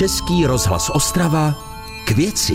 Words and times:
Český 0.00 0.46
rozhlas 0.46 0.90
Ostrava 0.90 1.54
k 2.06 2.10
věci. 2.10 2.54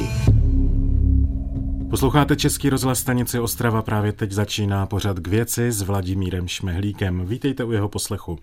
Posloucháte 1.90 2.36
Český 2.36 2.70
rozhlas 2.70 3.00
stanice 3.00 3.40
Ostrava, 3.40 3.82
právě 3.82 4.12
teď 4.12 4.32
začíná 4.32 4.86
pořad 4.86 5.20
k 5.20 5.28
věci 5.28 5.72
s 5.72 5.82
Vladimírem 5.82 6.48
Šmehlíkem. 6.48 7.26
Vítejte 7.26 7.64
u 7.64 7.72
jeho 7.72 7.90
poslechu. 7.90 8.40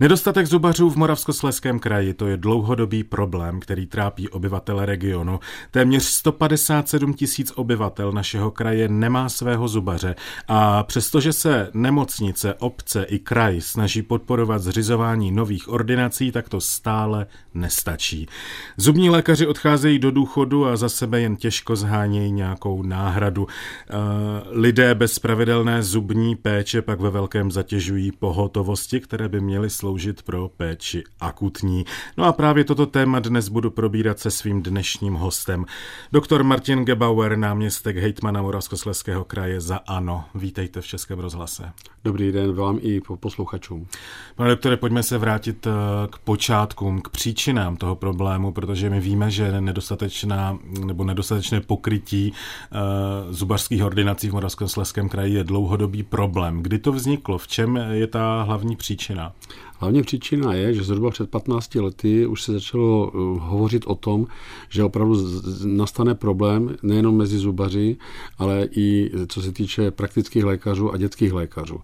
Nedostatek 0.00 0.46
zubařů 0.46 0.90
v 0.90 0.96
Moravskosleském 0.96 1.78
kraji 1.78 2.14
to 2.14 2.26
je 2.26 2.36
dlouhodobý 2.36 3.04
problém, 3.04 3.60
který 3.60 3.86
trápí 3.86 4.28
obyvatele 4.28 4.86
regionu. 4.86 5.40
Téměř 5.70 6.02
157 6.02 7.14
tisíc 7.14 7.52
obyvatel 7.54 8.12
našeho 8.12 8.50
kraje 8.50 8.88
nemá 8.88 9.28
svého 9.28 9.68
zubaře 9.68 10.14
a 10.48 10.82
přestože 10.82 11.32
se 11.32 11.70
nemocnice, 11.74 12.54
obce 12.54 13.02
i 13.02 13.18
kraj 13.18 13.60
snaží 13.60 14.02
podporovat 14.02 14.62
zřizování 14.62 15.32
nových 15.32 15.68
ordinací, 15.68 16.32
tak 16.32 16.48
to 16.48 16.60
stále 16.60 17.26
nestačí. 17.54 18.26
Zubní 18.76 19.10
lékaři 19.10 19.46
odcházejí 19.46 19.98
do 19.98 20.10
důchodu 20.10 20.66
a 20.66 20.76
za 20.76 20.88
sebe 20.88 21.20
jen 21.20 21.36
těžko 21.36 21.76
zhánějí 21.76 22.32
nějakou 22.32 22.82
náhradu. 22.82 23.46
Eh, 23.46 23.92
lidé 24.50 24.94
bez 24.94 25.18
pravidelné 25.18 25.82
zubní 25.82 26.36
péče 26.36 26.82
pak 26.82 27.00
ve 27.00 27.10
velkém 27.10 27.50
zatěžují 27.50 28.12
pohotovosti, 28.12 29.00
které 29.00 29.28
by 29.28 29.40
měly 29.40 29.70
sloužit 29.86 30.22
pro 30.22 30.48
péči 30.48 31.04
akutní. 31.20 31.84
No 32.16 32.24
a 32.24 32.32
právě 32.32 32.64
toto 32.64 32.86
téma 32.86 33.20
dnes 33.20 33.48
budu 33.48 33.70
probírat 33.70 34.18
se 34.18 34.30
svým 34.30 34.62
dnešním 34.62 35.14
hostem. 35.14 35.64
Doktor 36.12 36.44
Martin 36.44 36.84
Gebauer, 36.84 37.38
náměstek 37.38 37.96
hejtmana 37.96 38.42
Moravskosleského 38.42 39.24
kraje 39.24 39.60
za 39.60 39.76
ANO. 39.76 40.24
Vítejte 40.34 40.80
v 40.80 40.86
Českém 40.86 41.18
rozhlase. 41.18 41.72
Dobrý 42.04 42.32
den 42.32 42.52
vám 42.52 42.78
i 42.82 43.00
posluchačům. 43.20 43.86
Pane 44.36 44.50
doktore, 44.50 44.76
pojďme 44.76 45.02
se 45.02 45.18
vrátit 45.18 45.66
eh, 45.66 45.70
k 46.10 46.18
počátkům, 46.18 47.00
k 47.00 47.08
příčinám 47.08 47.76
toho 47.76 47.96
problému, 47.96 48.52
protože 48.52 48.90
my 48.90 49.00
víme, 49.00 49.30
že 49.30 49.60
nedostatečná 49.60 50.58
nebo 50.84 51.04
nedostatečné 51.04 51.60
pokrytí 51.60 52.32
uh, 52.32 53.32
zubařských 53.32 53.84
ordinací 53.84 54.28
v 54.28 54.32
Moravskosleském 54.32 55.08
kraji 55.08 55.34
je 55.34 55.44
dlouhodobý 55.44 56.02
problém. 56.02 56.62
Kdy 56.62 56.78
to 56.78 56.92
vzniklo? 56.92 57.38
V 57.38 57.48
čem 57.48 57.76
je 57.76 58.06
ta 58.06 58.42
hlavní 58.42 58.76
příčina? 58.76 59.32
Hlavně 59.78 60.02
příčina 60.02 60.54
je, 60.54 60.74
že 60.74 60.82
zhruba 60.82 61.10
před 61.10 61.30
15 61.30 61.74
lety 61.74 62.26
už 62.26 62.42
se 62.42 62.52
začalo 62.52 63.10
eh, 63.14 63.18
hovořit 63.40 63.82
o 63.86 63.94
tom, 63.94 64.26
že 64.68 64.84
opravdu 64.84 65.16
nastane 65.64 66.14
problém 66.14 66.76
nejenom 66.82 67.16
mezi 67.16 67.38
zubaři, 67.38 67.96
ale 68.38 68.68
i 68.76 69.10
co 69.28 69.42
se 69.42 69.52
týče 69.52 69.90
praktických 69.90 70.44
lékařů 70.44 70.92
a 70.92 70.96
dětských 70.96 71.32
lékařů. 71.32 71.80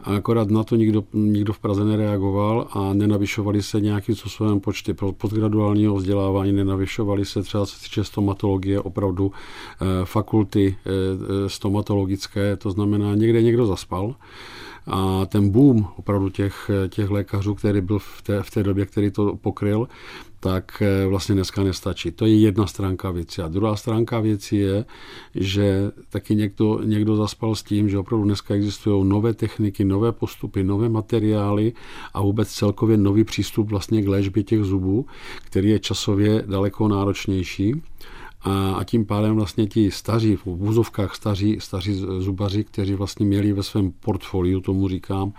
A 0.00 0.16
akorát 0.16 0.50
na 0.50 0.64
to 0.64 0.76
nikdo, 0.76 1.04
nikdo 1.12 1.52
v 1.52 1.58
Praze 1.58 1.84
nereagoval 1.84 2.68
a 2.70 2.92
nenavyšovali 2.94 3.62
se 3.62 3.80
nějakým 3.80 4.14
způsobem 4.14 4.60
počty 4.60 4.94
podgraduálního 4.94 5.94
vzdělávání, 5.94 6.52
nenavyšovali 6.52 7.24
se 7.24 7.42
třeba 7.42 7.66
se 7.66 7.82
týče 7.82 8.04
stomatologie, 8.04 8.80
opravdu 8.80 9.32
eh, 9.32 9.84
fakulty 10.04 10.76
eh, 10.86 11.48
stomatologické, 11.48 12.56
to 12.56 12.70
znamená 12.70 13.14
někde 13.14 13.42
někdo 13.42 13.66
zaspal. 13.66 14.14
A 14.86 15.26
ten 15.26 15.50
boom 15.50 15.86
opravdu 15.96 16.28
těch, 16.28 16.70
těch 16.88 17.10
lékařů, 17.10 17.54
který 17.54 17.80
byl 17.80 17.98
v 17.98 18.22
té, 18.22 18.42
v 18.42 18.50
té 18.50 18.62
době, 18.62 18.86
který 18.86 19.10
to 19.10 19.36
pokryl, 19.36 19.88
tak 20.44 20.82
eh, 20.82 21.06
vlastně 21.06 21.34
dneska 21.34 21.62
nestačí. 21.62 22.10
To 22.10 22.26
je 22.26 22.40
jedna 22.40 22.66
stránka 22.66 23.10
věci. 23.10 23.42
A 23.42 23.48
druhá 23.48 23.76
stránka 23.76 24.20
věci 24.20 24.56
je, 24.56 24.84
že 25.34 25.90
taky 26.10 26.36
někdo, 26.36 26.80
někdo 26.84 27.16
zaspal 27.16 27.54
s 27.54 27.62
tím, 27.62 27.88
že 27.88 27.98
opravdu 27.98 28.24
dneska 28.24 28.54
existují 28.54 29.08
nové 29.08 29.34
techniky, 29.34 29.84
nové 29.84 30.12
postupy, 30.12 30.64
nové 30.64 30.88
materiály 30.88 31.72
a 32.14 32.22
vůbec 32.22 32.48
celkově 32.48 32.96
nový 32.96 33.24
přístup 33.24 33.70
vlastně 33.70 34.02
k 34.02 34.08
léčbě 34.08 34.42
těch 34.42 34.64
zubů, 34.64 35.06
který 35.44 35.70
je 35.70 35.78
časově 35.78 36.44
daleko 36.46 36.88
náročnější. 36.88 37.82
A 38.44 38.84
tím 38.84 39.06
pádem 39.06 39.36
vlastně 39.36 39.66
ti 39.66 39.90
staří, 39.90 40.36
v 40.36 40.46
vůzovkách 40.46 41.14
staří, 41.14 41.56
staří 41.60 41.94
zubaři, 42.18 42.64
kteří 42.64 42.94
vlastně 42.94 43.26
měli 43.26 43.52
ve 43.52 43.62
svém 43.62 43.92
portfoliu, 43.92 44.60
tomu 44.60 44.88
říkám, 44.88 45.32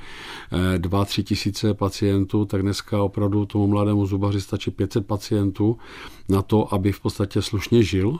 eh, 0.51 0.79
dva, 0.79 1.05
tři 1.05 1.23
tisíce 1.23 1.73
pacientů, 1.73 2.45
tak 2.45 2.61
dneska 2.61 3.03
opravdu 3.03 3.45
tomu 3.45 3.67
mladému 3.67 4.05
zubaři 4.05 4.41
stačí 4.41 4.71
500 4.71 5.07
pacientů 5.07 5.77
na 6.29 6.41
to, 6.41 6.73
aby 6.73 6.91
v 6.91 6.99
podstatě 6.99 7.41
slušně 7.41 7.83
žil, 7.83 8.19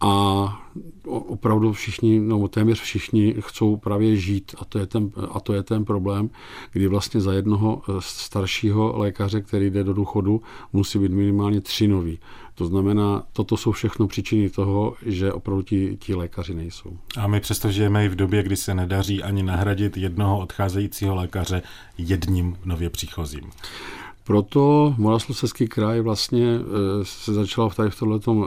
a 0.00 0.62
opravdu 1.06 1.72
všichni, 1.72 2.20
no 2.20 2.48
téměř 2.48 2.80
všichni 2.80 3.34
chcou 3.40 3.76
právě 3.76 4.16
žít 4.16 4.54
a 4.58 4.64
to, 4.64 4.78
je 4.78 4.86
ten, 4.86 5.10
a 5.30 5.40
to 5.40 5.52
je 5.52 5.62
ten 5.62 5.84
problém, 5.84 6.30
kdy 6.72 6.86
vlastně 6.88 7.20
za 7.20 7.32
jednoho 7.32 7.82
eh, 7.88 7.92
staršího 7.98 8.98
lékaře, 8.98 9.40
který 9.40 9.70
jde 9.70 9.84
do 9.84 9.94
důchodu, 9.94 10.42
musí 10.72 10.98
být 10.98 11.12
minimálně 11.12 11.60
tři 11.60 11.88
noví. 11.88 12.18
To 12.54 12.66
znamená, 12.66 13.22
toto 13.32 13.56
jsou 13.56 13.72
všechno 13.72 14.06
příčiny 14.06 14.50
toho, 14.50 14.94
že 15.06 15.32
opravdu 15.32 15.62
ti, 15.62 15.96
ti 16.00 16.14
lékaři 16.14 16.54
nejsou. 16.54 16.98
A 17.18 17.26
my 17.26 17.40
přesto 17.40 17.70
žijeme 17.70 18.04
i 18.04 18.08
v 18.08 18.16
době, 18.16 18.42
kdy 18.42 18.56
se 18.56 18.74
nedaří 18.74 19.22
ani 19.22 19.42
nahradit 19.42 19.96
jednoho 19.96 20.38
odcházejícího 20.38 21.14
lékaře 21.14 21.62
jedním 21.98 22.56
nově 22.64 22.90
příchozím. 22.90 23.50
Proto 24.30 24.94
Moravskoslezský 24.98 25.66
kraj 25.66 26.00
vlastně 26.00 26.46
e, 26.46 26.60
se 27.02 27.34
začal 27.34 27.70
tady 27.70 27.90
v 27.90 27.98
tomhletom 27.98 28.46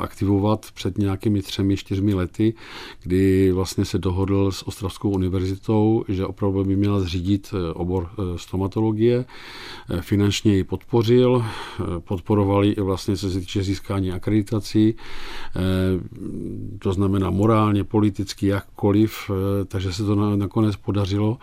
aktivovat 0.00 0.66
před 0.74 0.98
nějakými 0.98 1.42
třemi, 1.42 1.76
čtyřmi 1.76 2.14
lety, 2.14 2.54
kdy 3.02 3.52
vlastně 3.52 3.84
se 3.84 3.98
dohodl 3.98 4.52
s 4.52 4.68
Ostravskou 4.68 5.10
univerzitou, 5.10 6.04
že 6.08 6.26
opravdu 6.26 6.64
by 6.64 6.76
měla 6.76 7.00
zřídit 7.00 7.54
e, 7.54 7.72
obor 7.72 8.10
stomatologie. 8.36 9.24
Finančně 10.00 10.56
ji 10.56 10.64
podpořil, 10.64 11.44
podporovali 11.98 12.68
i 12.68 12.80
vlastně 12.80 13.16
se 13.16 13.40
týče 13.40 13.62
získání 13.62 14.12
akreditací, 14.12 14.94
to 16.78 16.92
znamená 16.92 17.30
morálně, 17.30 17.84
politicky, 17.84 18.46
jakkoliv, 18.46 19.30
takže 19.68 19.92
se 19.92 20.04
to 20.04 20.36
nakonec 20.36 20.76
podařilo. 20.76 21.38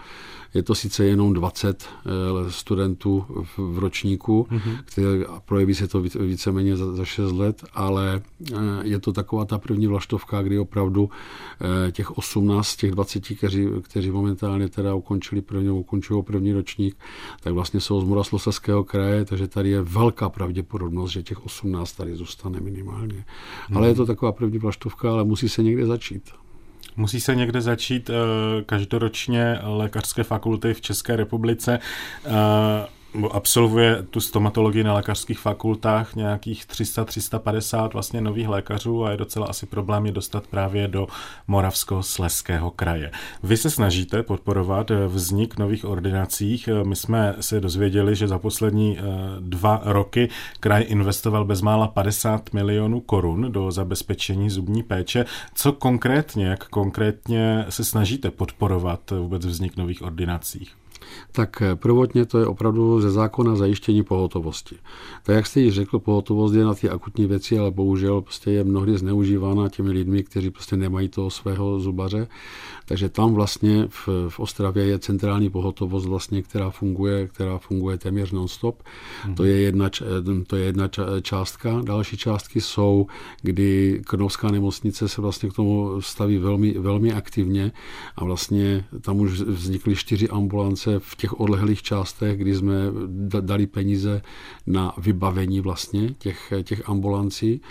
Je 0.56 0.64
to 0.64 0.76
sice 0.76 1.06
jenom 1.06 1.34
20 1.34 1.86
eh, 1.86 2.52
studentů 2.52 3.26
v 3.58 3.80
ročníku, 3.80 4.48
mm-hmm. 4.52 4.78
které, 4.86 5.24
projeví 5.46 5.76
se 5.76 5.88
to 5.88 6.02
víceméně 6.02 6.78
za, 6.78 6.96
za 6.96 7.06
6 7.06 7.32
let, 7.32 7.64
ale 7.74 8.22
eh, 8.52 8.56
je 8.84 9.00
to 9.00 9.14
taková 9.14 9.46
ta 9.46 9.58
první 9.58 9.88
vlaštovka, 9.88 10.42
kdy 10.42 10.60
opravdu 10.60 11.10
eh, 11.88 11.92
těch 11.92 12.18
18, 12.18 12.76
těch 12.76 12.92
20, 12.92 13.24
kteří, 13.38 13.68
kteří 13.82 14.12
momentálně 14.12 14.70
teda 14.70 14.94
ukončili 14.94 15.42
první, 15.42 15.70
ukončují 15.70 16.24
první 16.24 16.54
ročník, 16.54 16.96
tak 17.44 17.54
vlastně 17.54 17.80
jsou 17.80 18.02
z 18.02 18.04
Moravskoslezského 18.04 18.84
kraje, 18.84 19.26
takže 19.26 19.48
tady 19.48 19.70
je 19.70 19.82
velká 19.82 20.30
pravděpodobnost, 20.30 21.12
že 21.12 21.24
těch 21.24 21.46
18 21.46 21.94
tady 21.94 22.16
zůstane 22.16 22.60
minimálně. 22.60 23.16
Mm-hmm. 23.16 23.78
Ale 23.78 23.88
je 23.88 23.96
to 23.96 24.06
taková 24.06 24.32
první 24.32 24.58
vlaštovka, 24.58 25.12
ale 25.12 25.24
musí 25.24 25.50
se 25.50 25.64
někde 25.64 25.86
začít. 25.86 26.45
Musí 26.98 27.22
se 27.22 27.36
někde 27.36 27.62
začít 27.62 28.10
uh, 28.10 28.16
každoročně 28.66 29.60
lékařské 29.64 30.24
fakulty 30.24 30.74
v 30.74 30.82
České 30.82 31.16
republice. 31.16 31.80
Absolvuje 33.32 34.04
tu 34.04 34.20
stomatologii 34.20 34.84
na 34.84 34.94
lékařských 34.94 35.40
fakultách 35.40 36.16
nějakých 36.16 36.66
300-350 36.66 37.90
vlastně 37.94 38.22
nových 38.22 38.48
lékařů 38.48 39.06
a 39.06 39.12
je 39.12 39.18
docela 39.18 39.48
asi 39.48 39.66
problém 39.66 40.06
je 40.06 40.12
dostat 40.12 40.48
právě 40.48 40.88
do 40.88 41.08
Moravsko-Sleského 41.48 42.72
kraje. 42.72 43.12
Vy 43.44 43.58
se 43.58 43.70
snažíte 43.70 44.24
podporovat 44.24 44.92
vznik 45.08 45.58
nových 45.58 45.86
ordinacích. 45.86 46.70
My 46.84 46.96
jsme 46.96 47.36
se 47.40 47.60
dozvěděli, 47.60 48.16
že 48.16 48.28
za 48.28 48.40
poslední 48.40 48.98
eh, 48.98 49.02
dva 49.40 49.82
roky 49.84 50.30
kraj 50.60 50.86
investoval 50.88 51.46
bezmála 51.46 51.88
50 51.88 52.54
milionů 52.54 53.00
korun 53.00 53.52
do 53.52 53.72
zabezpečení 53.72 54.50
zubní 54.50 54.84
péče. 54.84 55.26
Co 55.56 55.72
konkrétně, 55.72 56.46
jak 56.46 56.68
konkrétně 56.68 57.66
se 57.70 57.84
snažíte 57.84 58.32
podporovat 58.32 59.12
vůbec 59.12 59.46
vznik 59.46 59.78
nových 59.78 60.02
ordinacích? 60.02 60.85
Tak 61.32 61.62
eh, 61.62 61.76
prvotně 61.76 62.26
to 62.26 62.40
je 62.40 62.46
opravdu 62.46 63.02
ze 63.02 63.12
zákona 63.12 63.56
zajištění 63.56 64.04
pohotovosti. 64.04 64.76
Tak 65.24 65.36
jak 65.36 65.46
jste 65.46 65.60
ji 65.60 65.72
řekl, 65.72 66.00
pohotovost 66.00 66.56
je 66.56 66.64
na 66.64 66.74
ty 66.74 66.90
akutní 66.90 67.26
věci, 67.26 67.60
ale 67.60 67.72
bohužel 67.72 68.22
prostě 68.22 68.52
je 68.52 68.64
mnohdy 68.64 68.98
zneužívána 68.98 69.70
těmi 69.70 69.92
lidmi, 69.92 70.24
kteří 70.24 70.50
prostě 70.50 70.78
nemají 70.78 71.10
toho 71.10 71.30
svého 71.30 71.80
zubaře. 71.80 72.28
Takže 72.86 73.10
tam 73.10 73.34
vlastně 73.34 73.88
v, 73.90 74.10
v 74.30 74.40
Ostravě 74.40 74.86
je 74.86 75.00
centrální 75.00 75.50
pohotovost, 75.50 76.06
vlastně, 76.06 76.42
která 76.42 76.70
funguje, 76.70 77.28
která 77.28 77.58
funguje 77.58 77.98
téměř 77.98 78.32
non-stop. 78.32 78.84
Mm. 79.28 79.36
To 79.36 79.44
je 79.44 79.62
jedna, 79.62 79.90
to 80.48 80.56
je 80.56 80.66
jedna 80.66 80.90
částka. 81.22 81.82
Další 81.84 82.18
částky 82.18 82.62
jsou, 82.62 83.08
kdy 83.42 84.02
Krnovská 84.06 84.52
nemocnice 84.52 85.08
se 85.08 85.22
vlastně 85.22 85.50
k 85.50 85.54
tomu 85.54 86.02
staví 86.02 86.38
velmi, 86.38 86.72
velmi 86.72 87.14
aktivně 87.14 87.72
a 88.16 88.24
vlastně 88.24 88.86
tam 89.02 89.20
už 89.20 89.42
vznikly 89.42 89.96
čtyři 89.96 90.30
ambulance 90.30 91.00
v 91.00 91.16
těch 91.16 91.40
odlehlých 91.40 91.82
částech, 91.82 92.38
kdy 92.38 92.56
jsme 92.56 92.76
dali 93.42 93.68
peníze 93.68 94.22
na 94.68 94.94
vybavení 94.98 95.62
vlastně 95.62 96.14
těch, 96.18 96.54
těch 96.64 96.90
ambulancí. 96.90 97.62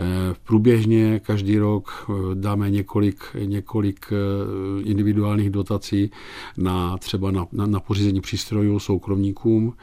Eh, 0.00 0.34
průběžně 0.44 1.20
každý 1.20 1.58
rok 1.58 2.10
dáme 2.34 2.70
několik, 2.70 3.24
několik 3.44 4.12
individuálních 4.84 5.50
dotací 5.50 6.10
na 6.56 6.98
třeba 6.98 7.30
na, 7.30 7.46
na, 7.52 7.66
na 7.66 7.80
pořízení 7.80 8.20
přístrojů 8.20 8.78
soukromníkům. 8.78 9.74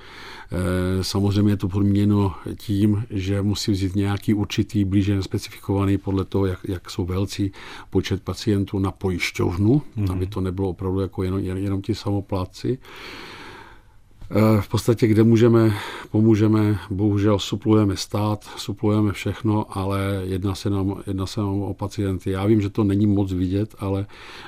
Samozřejmě 1.02 1.52
je 1.52 1.58
to 1.58 1.68
podmíněno 1.68 2.36
tím, 2.56 3.04
že 3.10 3.42
musí 3.42 3.72
vzít 3.72 3.96
nějaký 3.96 4.34
určitý 4.34 4.86
blíže 4.86 5.24
specifikovaný 5.24 5.98
podle 5.98 6.26
toho, 6.26 6.46
jak, 6.46 6.60
jak 6.68 6.90
jsou 6.90 7.06
velcí 7.06 7.52
počet 7.90 8.24
pacientů 8.24 8.80
na 8.80 8.92
pojišťovnu, 8.92 9.82
mm-hmm. 9.98 10.12
aby 10.12 10.28
to 10.28 10.42
nebylo 10.42 10.70
opravdu 10.70 11.00
jako 11.00 11.24
jenom, 11.24 11.40
jenom 11.40 11.82
ti 11.82 11.96
samopláci. 11.96 12.78
Eh, 14.30 14.62
v 14.62 14.68
podstatě, 14.68 15.08
kde 15.08 15.24
můžeme, 15.24 15.74
pomůžeme, 16.12 16.80
bohužel 16.90 17.40
suplujeme 17.40 17.98
stát, 17.98 18.44
suplujeme 18.58 19.12
všechno, 19.12 19.78
ale 19.78 20.22
jedná 20.24 20.56
se 20.56 20.70
nám, 20.70 21.04
jedná 21.08 21.26
se 21.26 21.40
nám 21.40 21.62
o 21.62 21.74
pacienty. 21.74 22.32
Já 22.32 22.46
vím, 22.46 22.62
že 22.62 22.70
to 22.70 22.84
není 22.84 23.08
moc 23.08 23.34
vidět, 23.34 23.76
ale, 23.80 24.06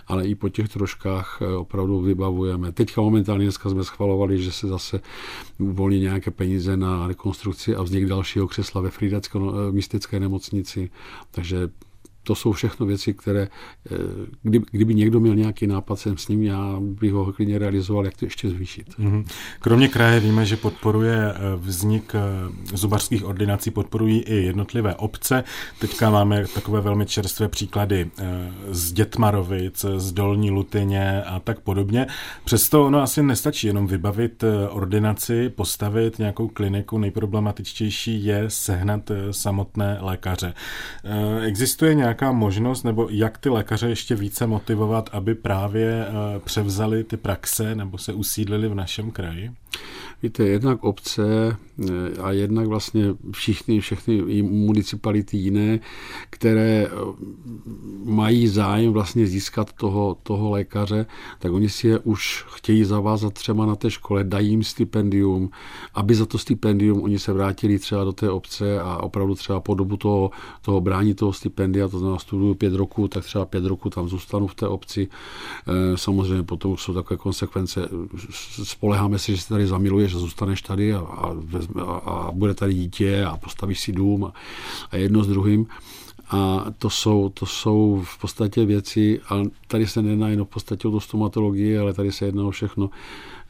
ale 0.08 0.28
i 0.28 0.36
po 0.36 0.50
těch 0.50 0.70
troškách 0.70 1.40
eh, 1.42 1.56
opravdu 1.56 2.02
vybavujeme. 2.02 2.72
Teďka 2.72 3.02
momentálně 3.02 3.46
dneska 3.46 3.70
jsme 3.70 3.84
schvalovali, 3.84 4.44
že 4.44 4.52
se 4.52 4.68
zase 4.68 5.02
uvolní 5.60 6.00
nějaké 6.00 6.32
peníze 6.32 6.78
na 6.78 7.08
rekonstrukci 7.08 7.76
a 7.76 7.82
vznik 7.82 8.06
dalšího 8.06 8.48
křesla 8.48 8.82
ve 8.82 8.90
Frýdecké 8.90 9.40
eh, 9.40 9.72
místecké 9.72 10.20
nemocnici, 10.20 10.90
takže 11.32 11.70
to 12.24 12.36
jsou 12.36 12.52
všechno 12.52 12.86
věci, 12.86 13.14
které, 13.14 13.48
eh, 13.92 13.96
kdyby, 14.44 14.66
kdyby 14.72 14.96
někdo 14.96 15.20
měl 15.20 15.36
nějaký 15.36 15.68
nápad 15.68 16.00
sem 16.00 16.18
s 16.18 16.28
ním, 16.28 16.44
já 16.44 16.76
bych 16.80 17.14
ho 17.14 17.34
klidně 17.34 17.60
realizoval, 17.60 18.06
jak 18.06 18.18
to 18.18 18.26
ještě 18.26 18.50
zvýšit. 18.50 18.88
Mhm. 18.98 19.26
Kromě 19.60 19.88
kraje 19.88 20.20
víme, 20.20 20.46
že 20.46 20.58
podporuje 20.58 21.18
eh, 21.18 21.36
vznik 21.56 22.16
eh, 22.16 22.20
zubařských 22.78 23.26
ordinací, 23.26 23.72
podporují 23.72 24.20
i 24.20 24.36
jednotlivé 24.36 24.96
obce. 24.96 25.44
Teďka 25.80 26.10
máme 26.10 26.46
takové 26.54 26.82
velmi 26.82 27.06
čerstvé 27.06 27.48
příklady 27.48 28.12
z 28.72 28.92
Dětmarovic, 28.92 29.86
z 29.98 30.12
Dolní 30.12 30.52
Lutyně 30.52 31.24
a 31.24 31.40
tak 31.40 31.60
podobně. 31.60 32.08
Přesto 32.44 32.86
ono 32.86 33.02
asi 33.02 33.24
nestačí 33.24 33.68
jenom 33.68 33.88
vybavit 33.88 34.44
ordinaci, 34.70 35.50
postavit 35.50 36.20
nějakou 36.20 36.48
kliniku. 36.48 36.98
Nejproblematičtější 36.98 38.26
je 38.26 38.44
sehnat 38.48 39.12
samotné 39.32 39.98
lékaře. 40.02 40.54
Existuje 41.46 41.94
nějak 41.94 42.09
nějaká 42.10 42.32
možnost, 42.32 42.84
nebo 42.84 43.08
jak 43.12 43.38
ty 43.38 43.50
lékaře 43.50 43.90
ještě 43.90 44.16
více 44.16 44.48
motivovat, 44.48 45.10
aby 45.14 45.36
právě 45.36 46.06
eh, 46.08 46.40
převzali 46.40 47.04
ty 47.04 47.18
praxe 47.18 47.76
nebo 47.76 47.98
se 47.98 48.14
usídlili 48.14 48.68
v 48.68 48.76
našem 48.76 49.12
kraji? 49.12 49.52
Víte, 50.24 50.44
jednak 50.44 50.84
obce 50.84 51.58
eh, 51.90 52.22
a 52.22 52.32
jednak 52.32 52.68
vlastně 52.68 53.06
všichni, 53.32 53.80
všechny 53.80 54.42
municipality 54.42 55.38
jiné, 55.38 55.80
které 56.30 56.88
eh, 56.88 56.90
mají 58.04 58.48
zájem 58.48 58.94
vlastně 58.94 59.28
získat 59.28 59.74
toho, 59.74 60.18
toho 60.24 60.50
lékaře, 60.50 61.06
tak 61.40 61.52
oni 61.52 61.70
si 61.70 61.88
je 61.88 62.00
už 62.00 62.46
chtějí 62.50 62.84
zavázat 62.84 63.34
třeba 63.34 63.66
na 63.66 63.76
té 63.76 63.92
škole, 63.92 64.24
dají 64.24 64.50
jim 64.50 64.64
stipendium, 64.64 65.50
aby 65.94 66.16
za 66.16 66.26
to 66.26 66.38
stipendium 66.38 67.02
oni 67.02 67.20
se 67.20 67.34
vrátili 67.34 67.80
třeba 67.80 68.04
do 68.04 68.12
té 68.12 68.30
obce 68.30 68.80
a 68.80 68.98
opravdu 68.98 69.36
třeba 69.36 69.60
po 69.60 69.74
dobu 69.74 69.98
toho, 69.98 70.32
toho 70.62 70.82
brání 70.82 71.14
toho 71.14 71.34
stipendia, 71.34 71.88
to 71.88 72.00
znamená 72.00 72.20
studuju 72.20 72.56
pět 72.56 72.74
roků, 72.74 73.08
tak 73.08 73.24
třeba 73.24 73.46
pět 73.46 73.66
roků 73.66 73.90
tam 73.90 74.10
zůstanu 74.10 74.48
v 74.48 74.56
té 74.56 74.68
obci. 74.68 75.08
Eh, 75.68 75.98
samozřejmě 75.98 76.44
potom 76.44 76.78
jsou 76.78 76.94
takové 76.94 77.18
konsekvence, 77.18 77.90
spoleháme 78.64 79.20
se, 79.20 79.32
že 79.32 79.42
se 79.42 79.50
tady 79.50 79.68
zamiluješ 79.68 80.09
a 80.16 80.20
zůstaneš 80.20 80.62
tady 80.62 80.94
a, 80.94 81.00
a, 81.00 81.36
a, 81.82 81.84
a 81.84 82.32
bude 82.32 82.54
tady 82.54 82.74
dítě 82.74 83.26
a 83.26 83.38
postavíš 83.38 83.80
si 83.80 83.92
dům 83.92 84.26
a, 84.26 84.34
a 84.92 84.98
jedno 84.98 85.24
s 85.24 85.28
druhým. 85.28 85.68
A 86.30 86.66
to 86.78 86.90
jsou, 86.90 87.30
to 87.30 87.46
jsou 87.46 88.04
v 88.06 88.22
podstatě 88.22 88.66
věci, 88.66 89.20
a 89.30 89.44
tady 89.68 89.88
se 89.88 90.02
nejedná 90.02 90.30
jen 90.30 90.42
v 90.42 90.48
podstatě 90.48 90.88
o 90.88 91.00
stomatologii, 91.00 91.78
ale 91.78 91.94
tady 91.94 92.12
se 92.12 92.26
jedná 92.26 92.44
o 92.44 92.52
všechno. 92.52 92.90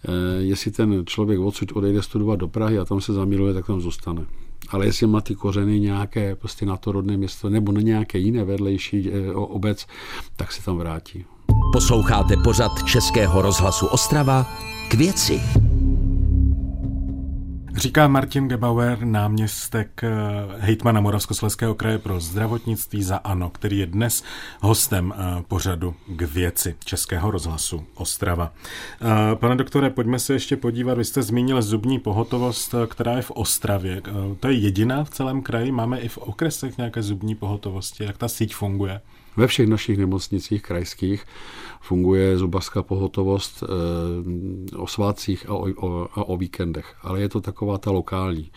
E, 0.08 0.42
jestli 0.42 0.72
ten 0.72 1.04
člověk 1.06 1.40
odsud 1.40 1.72
odejde 1.72 2.02
studovat 2.02 2.36
do 2.36 2.48
Prahy 2.48 2.80
a 2.80 2.86
tam 2.86 3.02
se 3.02 3.14
zamiluje, 3.14 3.54
tak 3.54 3.68
tam 3.68 3.82
zůstane. 3.82 4.26
Ale 4.70 4.86
jestli 4.86 5.08
má 5.08 5.22
ty 5.22 5.36
kořeny 5.36 5.80
nějaké 5.80 6.36
prostě 6.36 6.66
na 6.66 6.78
to 6.78 6.92
rodné 6.92 7.18
město 7.18 7.50
nebo 7.50 7.72
na 7.72 7.82
nějaké 7.82 8.18
jiné 8.18 8.44
vedlejší 8.44 9.12
e, 9.12 9.34
obec, 9.34 9.88
tak 10.36 10.52
se 10.52 10.64
tam 10.64 10.78
vrátí. 10.78 11.26
Posloucháte 11.74 12.38
pořad 12.44 12.72
Českého 12.86 13.42
rozhlasu 13.42 13.86
Ostrava 13.86 14.46
k 14.90 14.94
věci. 14.94 15.69
Říká 17.80 18.08
Martin 18.08 18.48
Gebauer, 18.48 19.06
náměstek 19.06 20.04
eh, 20.04 20.10
hejtmana 20.58 21.02
Moravskoslezského 21.02 21.76
kraje 21.76 21.98
pro 21.98 22.20
zdravotnictví 22.20 23.04
za 23.04 23.18
ANO, 23.18 23.50
který 23.50 23.78
je 23.78 23.86
dnes 23.86 24.24
hostem 24.62 25.14
eh, 25.14 25.44
pořadu 25.48 25.96
k 26.08 26.22
věci 26.22 26.76
Českého 26.86 27.32
rozhlasu 27.32 27.86
Ostrava. 27.96 28.54
Eh, 29.02 29.36
pane 29.36 29.56
doktore, 29.56 29.90
pojďme 29.90 30.20
se 30.20 30.34
ještě 30.34 30.58
podívat, 30.58 30.98
vy 30.98 31.06
jste 31.06 31.22
zmínil 31.22 31.62
zubní 31.62 32.00
pohotovost, 32.00 32.76
která 32.88 33.14
je 33.14 33.22
v 33.22 33.32
Ostravě. 33.32 34.02
To 34.40 34.48
je 34.48 34.54
jediná 34.54 35.04
v 35.04 35.10
celém 35.10 35.42
kraji, 35.42 35.72
máme 35.72 36.00
i 36.00 36.08
v 36.08 36.18
okresech 36.18 36.78
nějaké 36.78 37.02
zubní 37.02 37.36
pohotovosti, 37.36 38.04
jak 38.04 38.18
ta 38.18 38.28
síť 38.28 38.56
funguje? 38.56 39.02
Ve 39.40 39.48
všech 39.48 39.68
našich 39.68 39.98
nemocnicích 39.98 40.62
krajských 40.62 41.24
funguje 41.82 42.38
zubařská 42.38 42.84
pohotovost 42.84 43.64
eh, 43.64 44.76
o 44.76 44.88
svátcích 44.88 45.50
a 45.50 45.54
o, 45.54 45.88
o, 45.88 46.08
a 46.14 46.24
o 46.24 46.38
víkendech, 46.38 46.96
ale 47.02 47.22
je 47.22 47.30
to 47.30 47.42
taková 47.42 47.78
ta 47.78 47.92
lokální. 47.92 48.52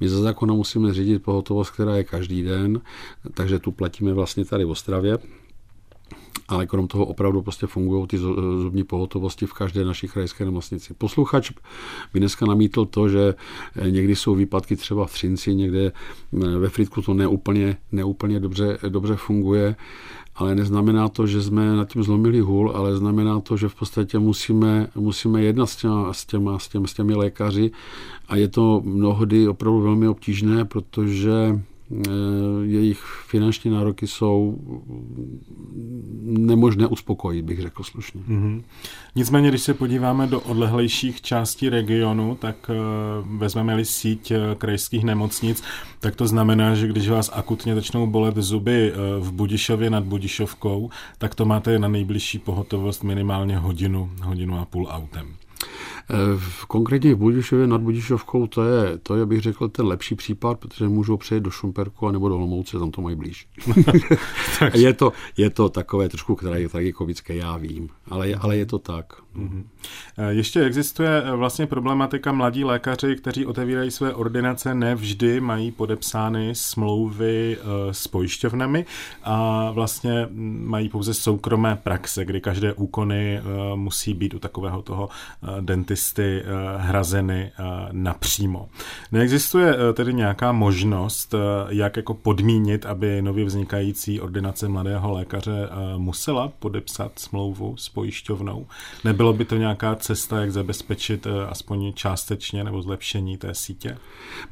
My 0.00 0.08
za 0.08 0.22
zákona 0.22 0.54
musíme 0.54 0.94
řídit 0.94 1.22
pohotovost, 1.22 1.70
která 1.70 1.96
je 1.96 2.04
každý 2.04 2.42
den, 2.42 2.80
takže 3.34 3.58
tu 3.58 3.72
platíme 3.72 4.12
vlastně 4.12 4.44
tady 4.44 4.64
v 4.64 4.70
Ostravě 4.70 5.18
ale 6.48 6.66
krom 6.66 6.88
toho 6.88 7.06
opravdu 7.06 7.42
prostě 7.42 7.66
fungují 7.66 8.06
ty 8.06 8.18
zubní 8.62 8.84
pohotovosti 8.84 9.46
v 9.46 9.52
každé 9.52 9.84
naší 9.84 10.08
krajské 10.08 10.44
nemocnici. 10.44 10.94
Posluchač 10.94 11.50
by 12.12 12.20
dneska 12.20 12.46
namítl 12.46 12.84
to, 12.84 13.08
že 13.08 13.34
eh, 13.76 13.90
někdy 13.90 14.16
jsou 14.16 14.34
výpadky 14.34 14.76
třeba 14.76 15.06
v 15.06 15.12
Třinci, 15.12 15.54
někde 15.54 15.86
eh, 15.86 16.58
ve 16.58 16.68
Fritku 16.68 17.02
to 17.02 17.14
neúplně, 17.14 17.76
neúplně 17.92 18.40
dobře, 18.40 18.78
dobře 18.88 19.16
funguje 19.16 19.76
ale 20.38 20.54
neznamená 20.54 21.08
to, 21.08 21.26
že 21.26 21.42
jsme 21.42 21.76
nad 21.76 21.92
tím 21.92 22.02
zlomili 22.02 22.40
hůl, 22.40 22.72
ale 22.74 22.96
znamená 22.96 23.40
to, 23.40 23.56
že 23.56 23.68
v 23.68 23.74
podstatě 23.74 24.18
musíme, 24.18 24.88
musíme 24.94 25.42
jednat 25.42 25.66
s, 25.66 25.76
těma, 25.76 26.12
s, 26.12 26.26
těma, 26.26 26.58
s, 26.58 26.68
těma, 26.68 26.86
s 26.86 26.94
těmi 26.94 27.14
lékaři. 27.14 27.70
A 28.28 28.36
je 28.36 28.48
to 28.48 28.82
mnohdy 28.84 29.48
opravdu 29.48 29.80
velmi 29.80 30.08
obtížné, 30.08 30.64
protože 30.64 31.60
jejich 32.62 32.98
finanční 33.26 33.70
nároky 33.70 34.06
jsou 34.06 34.58
nemožné 36.22 36.86
uspokojit, 36.86 37.44
bych 37.44 37.60
řekl 37.60 37.82
slušně. 37.82 38.20
Mm-hmm. 38.20 38.62
Nicméně, 39.14 39.48
když 39.48 39.62
se 39.62 39.74
podíváme 39.74 40.26
do 40.26 40.40
odlehlejších 40.40 41.20
částí 41.20 41.68
regionu, 41.68 42.34
tak 42.40 42.70
uh, 42.70 43.38
vezmeme-li 43.38 43.84
síť 43.84 44.30
uh, 44.30 44.36
krajských 44.58 45.04
nemocnic, 45.04 45.62
tak 46.00 46.16
to 46.16 46.26
znamená, 46.26 46.74
že 46.74 46.88
když 46.88 47.08
vás 47.08 47.30
akutně 47.32 47.74
začnou 47.74 48.06
bolet 48.06 48.36
zuby 48.36 48.92
v 49.18 49.32
Budišově 49.32 49.90
nad 49.90 50.04
Budišovkou, 50.04 50.90
tak 51.18 51.34
to 51.34 51.44
máte 51.44 51.78
na 51.78 51.88
nejbližší 51.88 52.38
pohotovost 52.38 53.04
minimálně 53.04 53.58
hodinu, 53.58 54.10
hodinu 54.22 54.58
a 54.58 54.64
půl 54.64 54.86
autem. 54.90 55.34
V 56.38 56.66
konkrétně 56.66 57.14
v 57.14 57.18
Budišově 57.18 57.66
nad 57.66 57.80
Budišovkou 57.80 58.46
to 58.46 58.64
je, 58.64 58.98
to 58.98 59.16
je, 59.16 59.26
bych 59.26 59.40
řekl, 59.40 59.68
ten 59.68 59.86
lepší 59.86 60.14
případ, 60.14 60.58
protože 60.58 60.88
můžou 60.88 61.16
přejít 61.16 61.40
do 61.40 61.50
Šumperku 61.50 62.10
nebo 62.10 62.28
do 62.28 62.36
Olomouce, 62.36 62.78
tam 62.78 62.90
to 62.90 63.02
mají 63.02 63.16
blíž. 63.16 63.48
je, 64.74 64.92
to, 64.92 65.12
je 65.36 65.50
to 65.50 65.68
takové 65.68 66.08
trošku 66.08 66.34
tragikomické, 66.34 67.34
já 67.34 67.56
vím, 67.56 67.88
ale, 68.10 68.34
ale 68.34 68.56
je 68.56 68.66
to 68.66 68.78
tak. 68.78 69.12
Mm-hmm. 69.38 69.64
Ještě 70.28 70.60
existuje 70.60 71.22
eh, 71.24 71.36
vlastně 71.36 71.66
problematika 71.66 72.32
mladí 72.32 72.64
lékaři, 72.64 73.16
kteří 73.16 73.46
otevírají 73.46 73.90
své 73.90 74.14
ordinace, 74.14 74.74
nevždy 74.74 75.40
mají 75.40 75.70
podepsány 75.70 76.54
smlouvy 76.54 77.56
eh, 77.60 77.94
s 77.94 78.08
pojišťovnami 78.08 78.86
a 79.24 79.70
vlastně 79.70 80.26
mm, 80.30 80.64
mají 80.66 80.88
pouze 80.88 81.14
soukromé 81.14 81.76
praxe, 81.76 82.24
kdy 82.24 82.40
každé 82.40 82.72
úkony 82.72 83.40
musí 83.74 84.14
být 84.14 84.34
u 84.34 84.38
takového 84.38 84.82
toho 84.82 85.08
dentisty 85.60 86.42
hrazeny 86.76 87.52
napřímo. 87.92 88.68
Neexistuje 89.12 89.76
tedy 89.94 90.14
nějaká 90.14 90.52
možnost, 90.52 91.34
jak 91.68 91.96
jako 91.96 92.14
podmínit, 92.14 92.86
aby 92.86 93.22
nově 93.22 93.44
vznikající 93.44 94.20
ordinace 94.20 94.68
mladého 94.68 95.12
lékaře 95.12 95.68
musela 95.96 96.48
podepsat 96.58 97.18
smlouvu 97.18 97.76
s 97.76 97.88
pojišťovnou? 97.88 98.66
Nebylo 99.04 99.27
bylo 99.28 99.38
by 99.38 99.44
to 99.44 99.56
nějaká 99.56 99.96
cesta, 99.96 100.40
jak 100.40 100.52
zabezpečit 100.52 101.26
eh, 101.26 101.46
aspoň 101.46 101.92
částečně 101.92 102.64
nebo 102.64 102.82
zlepšení 102.82 103.36
té 103.36 103.54
sítě? 103.54 103.98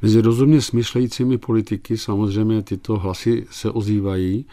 Mezi 0.01 0.21
rozumně 0.21 0.61
smyšlejícími 0.61 1.37
politiky 1.37 1.97
samozřejmě 1.97 2.63
tyto 2.63 2.97
hlasy 2.97 3.45
se 3.51 3.71
ozývají 3.71 4.45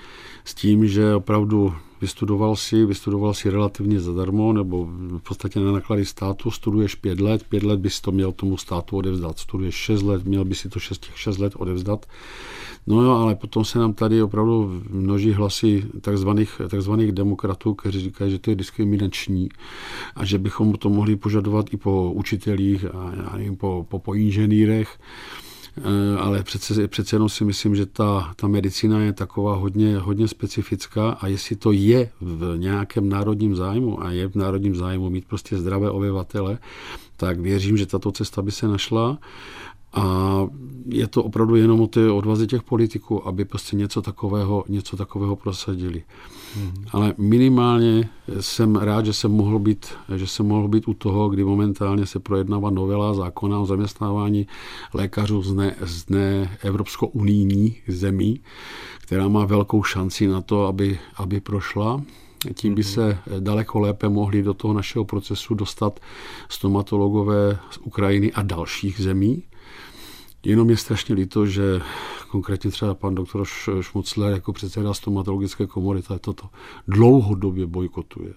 s 0.45 0.55
tím, 0.55 0.87
že 0.87 1.15
opravdu 1.15 1.75
vystudoval 2.05 2.57
si, 2.57 2.85
vystudoval 2.85 3.35
si 3.35 3.51
relativně 3.51 4.01
zadarmo, 4.01 4.53
nebo 4.53 4.85
v 5.19 5.23
podstatě 5.29 5.61
na 5.61 5.73
náklady 5.73 6.05
státu, 6.05 6.51
studuješ 6.51 6.95
pět 6.95 7.21
let, 7.21 7.45
pět 7.49 7.63
let 7.63 7.81
bys 7.81 8.01
to 8.01 8.13
měl 8.13 8.33
tomu 8.33 8.57
státu 8.57 8.97
odevzdat, 8.97 9.39
studuješ 9.39 9.75
šest 9.75 10.03
let, 10.03 10.25
měl 10.25 10.45
by 10.45 10.55
si 10.55 10.69
to 10.69 10.79
šest, 10.79 11.07
těch 11.07 11.19
šest 11.19 11.39
let 11.39 11.53
odevzdat. 11.57 12.07
No 12.87 13.03
jo, 13.03 13.11
ale 13.11 13.35
potom 13.35 13.65
se 13.65 13.79
nám 13.79 13.93
tady 13.93 14.23
opravdu 14.23 14.83
množí 14.91 15.33
hlasy 15.33 15.85
takzvaných, 16.01 16.61
takzvaných 16.69 17.13
demokratů, 17.13 17.75
kteří 17.75 18.01
říkají, 18.01 18.31
že 18.31 18.39
to 18.39 18.51
je 18.51 18.57
diskriminační 18.57 19.49
a 20.17 20.25
že 20.25 20.39
bychom 20.39 20.73
to 20.73 20.91
mohli 20.91 21.17
požadovat 21.17 21.73
i 21.75 21.77
po 21.77 22.13
učitelích 22.13 22.85
a 22.85 23.37
nevím, 23.37 23.57
po, 23.57 23.87
po, 23.89 23.99
po 23.99 24.15
inženýrech. 24.15 24.99
Eh, 25.77 26.19
ale 26.19 26.43
přece, 26.43 26.89
přece 26.89 27.17
jenom 27.17 27.29
si 27.29 27.45
myslím, 27.45 27.77
že 27.77 27.87
ta, 27.87 28.33
ta 28.37 28.49
medicína 28.49 29.01
je 29.01 29.13
taková 29.13 29.55
hodně, 29.55 29.99
hodně 29.99 30.29
specifická 30.29 31.11
a 31.11 31.27
jestli 31.27 31.57
to 31.57 31.73
je 31.73 32.11
v 32.21 32.59
nějakém 32.59 33.09
národním 33.09 33.57
zájmu 33.57 34.03
a 34.03 34.11
je 34.11 34.29
v 34.29 34.35
národním 34.35 34.77
zájmu 34.77 35.11
mít 35.11 35.25
prostě 35.25 35.59
zdravé 35.59 35.91
obyvatele, 35.91 36.59
tak 37.17 37.41
věřím, 37.41 37.77
že 37.77 37.87
tato 37.87 38.13
cesta 38.13 38.43
by 38.43 38.51
se 38.51 38.69
našla 38.69 39.19
a 39.95 40.47
je 40.87 41.07
to 41.07 41.25
opravdu 41.25 41.57
jenom 41.57 41.81
o 41.81 41.87
té 41.87 42.11
odvaze 42.11 42.47
těch 42.47 42.63
politiků, 42.63 43.29
aby 43.29 43.45
prostě 43.45 43.77
něco 43.77 44.03
takového, 44.03 44.65
něco 44.69 44.97
takového 44.97 45.37
prosadili. 45.37 46.05
Mm-hmm. 46.59 46.85
Ale 46.93 47.15
minimálně 47.19 48.09
jsem 48.41 48.77
rád, 48.77 49.07
že 49.07 49.13
jsem 49.13 49.31
mohl 49.31 49.59
být, 49.59 49.87
že 50.17 50.27
jsem 50.27 50.47
mohl 50.47 50.69
být 50.69 50.89
u 50.89 50.95
toho, 50.95 51.29
kdy 51.29 51.45
momentálně 51.45 52.07
se 52.07 52.21
projednává 52.21 52.71
novela 52.71 53.15
zákona 53.15 53.61
o 53.61 53.67
zaměstnávání 53.67 54.47
lékařů 54.95 55.43
z, 55.43 55.55
ne, 55.55 55.75
z 55.81 56.09
ne 56.09 56.57
evropsko-unijní 56.63 57.77
zemí, 57.89 58.41
která 58.99 59.29
má 59.29 59.45
velkou 59.45 59.83
šanci 59.83 60.27
na 60.27 60.41
to, 60.41 60.67
aby, 60.67 60.99
aby 61.17 61.41
prošla. 61.41 62.03
Tím 62.55 62.75
by 62.75 62.83
mhm. 62.83 62.91
se 62.91 63.19
daleko 63.41 63.79
lépe 63.79 64.09
mohli 64.09 64.43
do 64.43 64.55
toho 64.55 64.75
našeho 64.75 65.05
procesu 65.05 65.55
dostat 65.55 66.01
stomatologové 66.49 67.59
z 67.71 67.79
Ukrajiny 67.79 68.33
a 68.33 68.43
dalších 68.43 69.01
zemí, 69.01 69.43
Jenom 70.45 70.71
je 70.71 70.77
strašně 70.77 71.15
líto, 71.15 71.47
že 71.47 71.81
konkrétně 72.29 72.71
třeba 72.71 72.95
pan 72.95 73.15
doktor 73.15 73.47
Šmucler 73.81 74.33
jako 74.33 74.53
předseda 74.53 74.95
stomatologické 74.95 75.67
komory 75.67 76.03
toto 76.19 76.49
dlouhodobě 76.89 77.67
bojkotuje. 77.67 78.35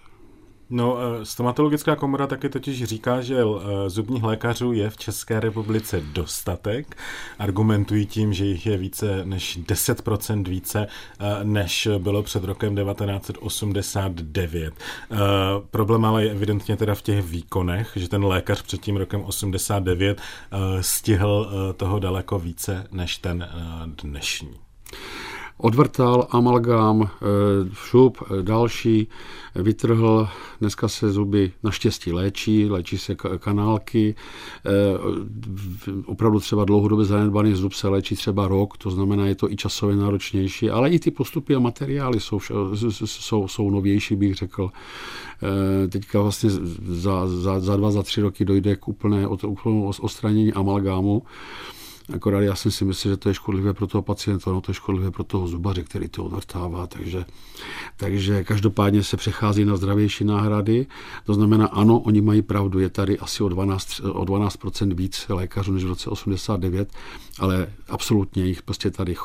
No, 0.69 0.97
eh, 0.97 1.25
stomatologická 1.25 1.95
komora 1.95 2.27
taky 2.27 2.49
totiž 2.49 2.83
říká, 2.83 3.21
že 3.21 3.37
eh, 3.39 3.89
zubních 3.89 4.23
lékařů 4.23 4.71
je 4.71 4.89
v 4.89 4.97
České 4.97 5.39
republice 5.39 6.01
dostatek. 6.13 6.97
Argumentují 7.39 8.05
tím, 8.05 8.33
že 8.33 8.45
jich 8.45 8.65
je 8.65 8.77
více 8.77 9.25
než 9.25 9.57
10% 9.57 10.47
více, 10.47 10.87
eh, 11.19 11.43
než 11.43 11.87
bylo 11.97 12.23
před 12.23 12.43
rokem 12.43 12.75
1989. 12.75 14.73
Problém 15.71 16.05
ale 16.05 16.23
je 16.23 16.31
evidentně 16.31 16.77
teda 16.77 16.95
v 16.95 17.01
těch 17.01 17.25
výkonech, 17.25 17.91
že 17.95 18.09
ten 18.09 18.23
lékař 18.23 18.61
před 18.61 18.81
tím 18.81 18.97
rokem 18.97 19.23
89 19.23 20.21
stihl 20.81 21.51
toho 21.77 21.99
daleko 21.99 22.39
více 22.39 22.87
než 22.91 23.17
ten 23.17 23.49
dnešní 24.03 24.67
odvrtal 25.57 26.27
amalgám, 26.31 27.03
eh, 27.03 27.09
šup, 27.73 28.17
eh, 28.21 28.43
další, 28.43 29.07
vytrhl, 29.55 30.27
dneska 30.59 30.87
se 30.87 31.11
zuby 31.11 31.51
naštěstí 31.63 32.13
léčí, 32.13 32.69
léčí 32.69 32.97
se 32.97 33.15
kanálky, 33.39 34.15
eh, 34.65 34.69
opravdu 36.05 36.39
třeba 36.39 36.65
dlouhodobě 36.65 37.05
zanedbaný 37.05 37.53
zub 37.53 37.73
se 37.73 37.87
léčí 37.87 38.15
třeba 38.15 38.47
rok, 38.47 38.77
to 38.77 38.91
znamená, 38.91 39.25
je 39.25 39.35
to 39.35 39.51
i 39.51 39.55
časově 39.55 39.95
náročnější, 39.95 40.69
ale 40.69 40.89
i 40.89 40.99
ty 40.99 41.11
postupy 41.11 41.55
a 41.55 41.59
materiály 41.59 42.19
jsou, 42.19 42.39
jsou, 43.05 43.47
jsou 43.47 43.69
novější, 43.69 44.15
bych 44.15 44.35
řekl. 44.35 44.69
Teďka 45.89 46.21
vlastně 46.21 46.49
za, 46.89 47.27
za, 47.27 47.59
za 47.59 47.77
dva, 47.77 47.91
za 47.91 48.03
tři 48.03 48.21
roky 48.21 48.45
dojde 48.45 48.75
k 48.75 48.87
úplné, 48.87 49.27
úplnému 49.27 49.91
odstranění 50.01 50.53
amalgámu, 50.53 51.23
Akorát 52.13 52.41
já 52.41 52.55
jsem 52.55 52.71
si 52.71 52.85
myslel, 52.85 53.13
že 53.13 53.17
to 53.17 53.29
je 53.29 53.35
škodlivé 53.35 53.73
pro 53.73 53.87
toho 53.87 54.01
pacienta, 54.01 54.51
no 54.51 54.61
to 54.61 54.71
je 54.71 54.75
škodlivé 54.75 55.11
pro 55.11 55.23
toho 55.23 55.47
zubaře, 55.47 55.83
který 55.83 56.07
to 56.07 56.23
odvrtává, 56.23 56.87
takže, 56.87 57.25
takže 57.97 58.43
každopádně 58.43 59.03
se 59.03 59.17
přechází 59.17 59.65
na 59.65 59.77
zdravější 59.77 60.23
náhrady. 60.23 60.87
To 61.25 61.33
znamená, 61.33 61.67
ano, 61.67 61.99
oni 61.99 62.21
mají 62.21 62.41
pravdu, 62.41 62.79
je 62.79 62.89
tady 62.89 63.19
asi 63.19 63.43
o 63.43 63.49
12, 63.49 63.99
o 63.99 64.25
12% 64.25 64.95
víc 64.95 65.25
lékařů 65.29 65.73
než 65.73 65.83
v 65.83 65.87
roce 65.87 66.09
89, 66.09 66.89
ale 67.39 67.67
absolutně 67.87 68.45
jich 68.45 68.61
prostě 68.61 68.91
tady 68.91 69.15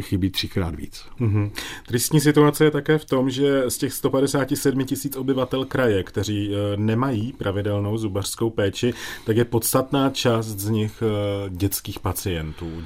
chybí 0.00 0.30
třikrát 0.30 0.74
víc. 0.74 1.04
Mm-hmm. 1.20 1.50
Tristní 1.86 2.20
situace 2.20 2.64
je 2.64 2.70
také 2.70 2.98
v 2.98 3.04
tom, 3.04 3.30
že 3.30 3.64
z 3.68 3.78
těch 3.78 3.92
157 3.92 4.84
tisíc 4.84 5.16
obyvatel 5.16 5.64
kraje, 5.64 6.02
kteří 6.02 6.54
e, 6.54 6.76
nemají 6.76 7.32
pravidelnou 7.32 7.98
zubařskou 7.98 8.50
péči, 8.50 8.94
tak 9.24 9.36
je 9.36 9.44
podstatná 9.44 10.10
část 10.10 10.46
z 10.46 10.68
nich 10.68 11.02
e, 11.02 11.50
dětských 11.50 12.00
pacientů, 12.00 12.27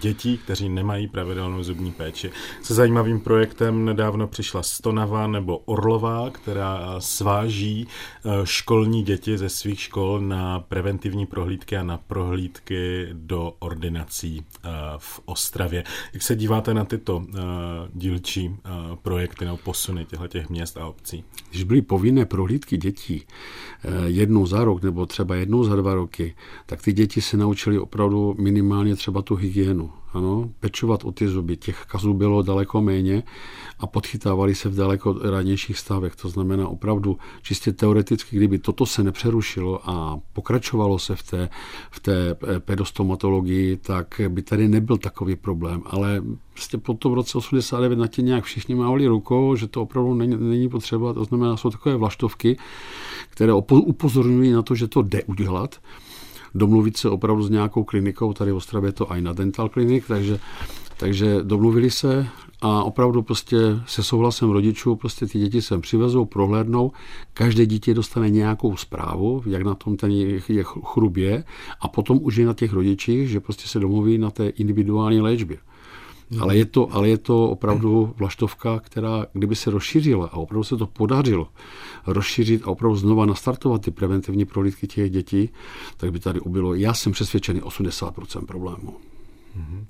dětí, 0.01 0.39
kteří 0.39 0.69
nemají 0.69 1.09
pravidelnou 1.09 1.63
zubní 1.63 1.93
péči. 1.93 2.31
Se 2.63 2.75
zajímavým 2.75 3.21
projektem 3.21 3.85
nedávno 3.85 4.29
přišla 4.29 4.63
Stonava 4.63 5.27
nebo 5.27 5.59
Orlová, 5.59 6.31
která 6.31 6.97
sváží 6.99 7.87
e, 8.25 8.47
školní 8.47 9.03
děti 9.03 9.39
ze 9.39 9.49
svých 9.49 9.81
škol 9.81 10.21
na 10.21 10.61
preventivní 10.61 11.27
prohlídky 11.27 11.77
a 11.77 11.83
na 11.83 11.99
prohlídky 11.99 13.09
do 13.13 13.55
ordinací 13.59 14.45
v 14.99 15.21
Ostravě. 15.25 15.85
Jak 16.13 16.23
se 16.23 16.37
díváte 16.37 16.75
na 16.75 16.85
tyto 16.85 17.25
dílčí 17.95 18.57
projekty 19.03 19.45
nebo 19.45 19.57
posuny 19.57 20.05
těchto 20.05 20.39
měst 20.49 20.77
a 20.77 20.87
obcí? 20.87 21.25
Když 21.51 21.65
byly 21.65 21.83
povinné 21.83 22.25
prohlídky 22.25 22.77
dětí 22.77 23.23
jednou 24.07 24.47
za 24.47 24.65
rok 24.65 24.83
nebo 24.83 25.07
třeba 25.07 25.35
jednou 25.35 25.65
za 25.65 25.77
dva 25.77 25.95
roky, 25.95 26.35
tak 26.67 26.83
ty 26.83 26.93
děti 26.93 27.21
se 27.21 27.37
naučily 27.37 27.79
opravdu 27.79 28.35
minimálně 28.39 28.97
třeba 28.97 29.23
tu 29.23 29.32
hygienu 29.35 29.91
ano, 30.15 30.51
pečovat 30.61 31.05
o 31.05 31.13
ty 31.13 31.29
zuby. 31.29 31.57
Těch 31.57 31.85
kazů 31.89 32.15
bylo 32.15 32.43
daleko 32.43 32.81
méně 32.81 33.23
a 33.79 33.87
podchytávali 33.87 34.55
se 34.55 34.69
v 34.69 34.75
daleko 34.75 35.19
ranějších 35.23 35.79
stavech. 35.79 36.17
To 36.17 36.29
znamená 36.29 36.69
opravdu 36.69 37.19
čistě 37.43 37.73
teoreticky, 37.73 38.37
kdyby 38.37 38.59
toto 38.59 38.87
se 38.87 39.03
nepřerušilo 39.03 39.91
a 39.91 40.21
pokračovalo 40.33 40.99
se 40.99 41.17
v 41.17 41.23
té, 41.23 41.49
v 41.91 42.01
té 42.01 42.37
pedostomatologii, 42.59 43.77
tak 43.77 44.21
by 44.29 44.43
tady 44.43 44.69
nebyl 44.69 44.99
takový 44.99 45.37
problém. 45.37 45.83
Ale 45.87 46.23
prostě 46.53 46.79
po 46.79 46.95
tom 46.95 47.13
roce 47.13 47.39
89 47.39 47.99
na 47.99 48.07
tě 48.07 48.23
nějak 48.23 48.45
všichni 48.45 48.75
mávali 48.75 49.07
rukou, 49.07 49.57
že 49.57 49.69
to 49.69 49.83
opravdu 49.83 50.15
není, 50.15 50.37
není 50.37 50.69
potřeba. 50.69 51.13
To 51.13 51.25
znamená, 51.25 51.57
jsou 51.57 51.71
takové 51.71 51.97
vlaštovky, 51.97 52.57
které 53.31 53.53
upozorňují 53.53 54.53
na 54.53 54.63
to, 54.63 54.75
že 54.75 54.89
to 54.89 55.03
jde 55.03 55.23
udělat 55.25 55.81
domluvit 56.55 56.97
se 56.97 57.11
opravdu 57.11 57.43
s 57.43 57.51
nějakou 57.51 57.85
klinikou, 57.85 58.33
tady 58.33 58.53
v 58.53 58.57
Ostravě 58.57 58.93
to 58.93 59.13
i 59.13 59.21
na 59.21 59.33
Dental 59.33 59.69
Clinic, 59.69 60.05
takže, 60.09 60.39
takže 60.97 61.39
domluvili 61.43 61.91
se 61.91 62.27
a 62.61 62.83
opravdu 62.85 63.23
prostě 63.23 63.57
se 63.87 64.03
souhlasem 64.03 64.51
rodičů 64.51 64.97
prostě 64.97 65.27
ty 65.27 65.39
děti 65.39 65.63
sem 65.63 65.81
přivezou, 65.81 66.25
prohlédnou, 66.25 66.93
každé 67.35 67.67
dítě 67.67 67.95
dostane 67.95 68.31
nějakou 68.31 68.77
zprávu, 68.77 69.43
jak 69.47 69.63
na 69.63 69.75
tom 69.75 69.97
ten 69.97 70.11
je 70.11 70.65
chrup 70.65 71.17
je 71.17 71.45
a 71.81 71.89
potom 71.89 72.19
už 72.23 72.37
je 72.37 72.47
na 72.47 72.55
těch 72.55 72.73
rodičích, 72.73 73.29
že 73.29 73.41
prostě 73.41 73.69
se 73.69 73.81
domluví 73.81 74.19
na 74.19 74.31
té 74.31 74.49
individuální 74.49 75.21
léčbě. 75.21 75.59
Ale 76.41 76.57
je, 76.57 76.65
to, 76.65 76.93
ale 76.93 77.09
je 77.09 77.19
to 77.19 77.51
opravdu 77.51 78.15
vlaštovka, 78.17 78.81
která, 78.81 79.27
kdyby 79.33 79.57
se 79.57 79.71
rozšířila 79.71 80.27
a 80.27 80.37
opravdu 80.37 80.65
se 80.65 80.77
to 80.77 80.87
podařilo 80.87 81.49
rozšířit 82.07 82.63
a 82.65 82.67
opravdu 82.67 82.97
znova 82.97 83.27
nastartovat 83.27 83.83
ty 83.83 83.91
preventivní 83.91 84.45
prohlídky 84.45 84.87
těch 84.87 85.11
dětí, 85.11 85.51
tak 85.97 86.13
by 86.13 86.21
tady 86.21 86.41
ubylo, 86.41 86.75
já 86.75 86.95
jsem 86.95 87.13
přesvědčený, 87.13 87.61
80% 87.61 88.47
problémů. 88.47 88.97
Mm-hmm. 89.57 89.85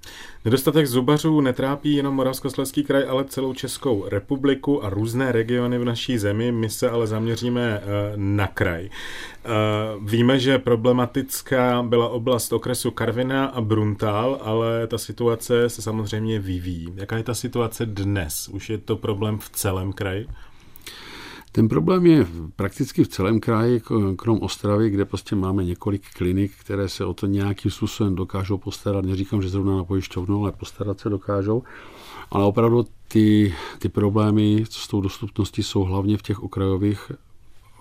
Nedostatek 0.44 0.86
zubařů 0.86 1.40
netrápí 1.40 1.96
jenom 1.96 2.14
Moravskoslezský 2.14 2.84
kraj, 2.84 3.04
ale 3.08 3.24
celou 3.24 3.54
Českou 3.54 4.08
republiku 4.08 4.84
a 4.84 4.90
různé 4.90 5.32
regiony 5.32 5.78
v 5.78 5.84
naší 5.84 6.18
zemi. 6.18 6.52
My 6.52 6.70
se 6.70 6.90
ale 6.90 7.06
zaměříme 7.06 7.80
uh, 7.80 7.86
na 8.16 8.46
kraj. 8.46 8.88
Uh, 8.88 10.08
víme, 10.08 10.38
že 10.38 10.58
problematická 10.58 11.82
byla 11.82 12.08
oblast 12.08 12.52
okresu 12.52 12.90
Karvina 12.90 13.46
a 13.46 13.60
Bruntal, 13.60 14.40
ale 14.42 14.86
ta 14.86 14.98
situace 14.98 15.68
se 15.68 15.82
samozřejmě 15.82 16.38
vyvíjí. 16.38 16.92
Jaká 16.94 17.16
je 17.16 17.22
ta 17.22 17.34
situace 17.34 17.86
dnes? 17.86 18.48
Už 18.48 18.70
je 18.70 18.78
to 18.78 18.96
problém 18.96 19.38
v 19.38 19.50
celém 19.50 19.92
kraji? 19.92 20.26
Ten 21.52 21.68
problém 21.68 22.06
je 22.06 22.26
prakticky 22.56 23.04
v 23.04 23.08
celém 23.08 23.40
kraji, 23.40 23.82
krom 24.16 24.38
Ostravy, 24.40 24.90
kde 24.90 25.04
prostě 25.04 25.36
máme 25.36 25.64
několik 25.64 26.02
klinik, 26.16 26.52
které 26.60 26.88
se 26.88 27.04
o 27.04 27.14
to 27.14 27.26
nějakým 27.26 27.70
způsobem 27.70 28.14
dokážou 28.14 28.58
postarat. 28.58 29.04
Neříkám, 29.04 29.42
že 29.42 29.48
zrovna 29.48 29.76
na 29.76 29.84
pojišťovnu, 29.84 30.42
ale 30.42 30.52
postarat 30.52 31.00
se 31.00 31.08
dokážou. 31.08 31.62
Ale 32.30 32.44
opravdu 32.44 32.86
ty, 33.08 33.54
ty 33.78 33.88
problémy 33.88 34.64
s 34.70 34.88
tou 34.88 35.00
dostupností 35.00 35.62
jsou 35.62 35.80
hlavně 35.80 36.16
v 36.16 36.22
těch 36.22 36.42
okrajových 36.42 37.12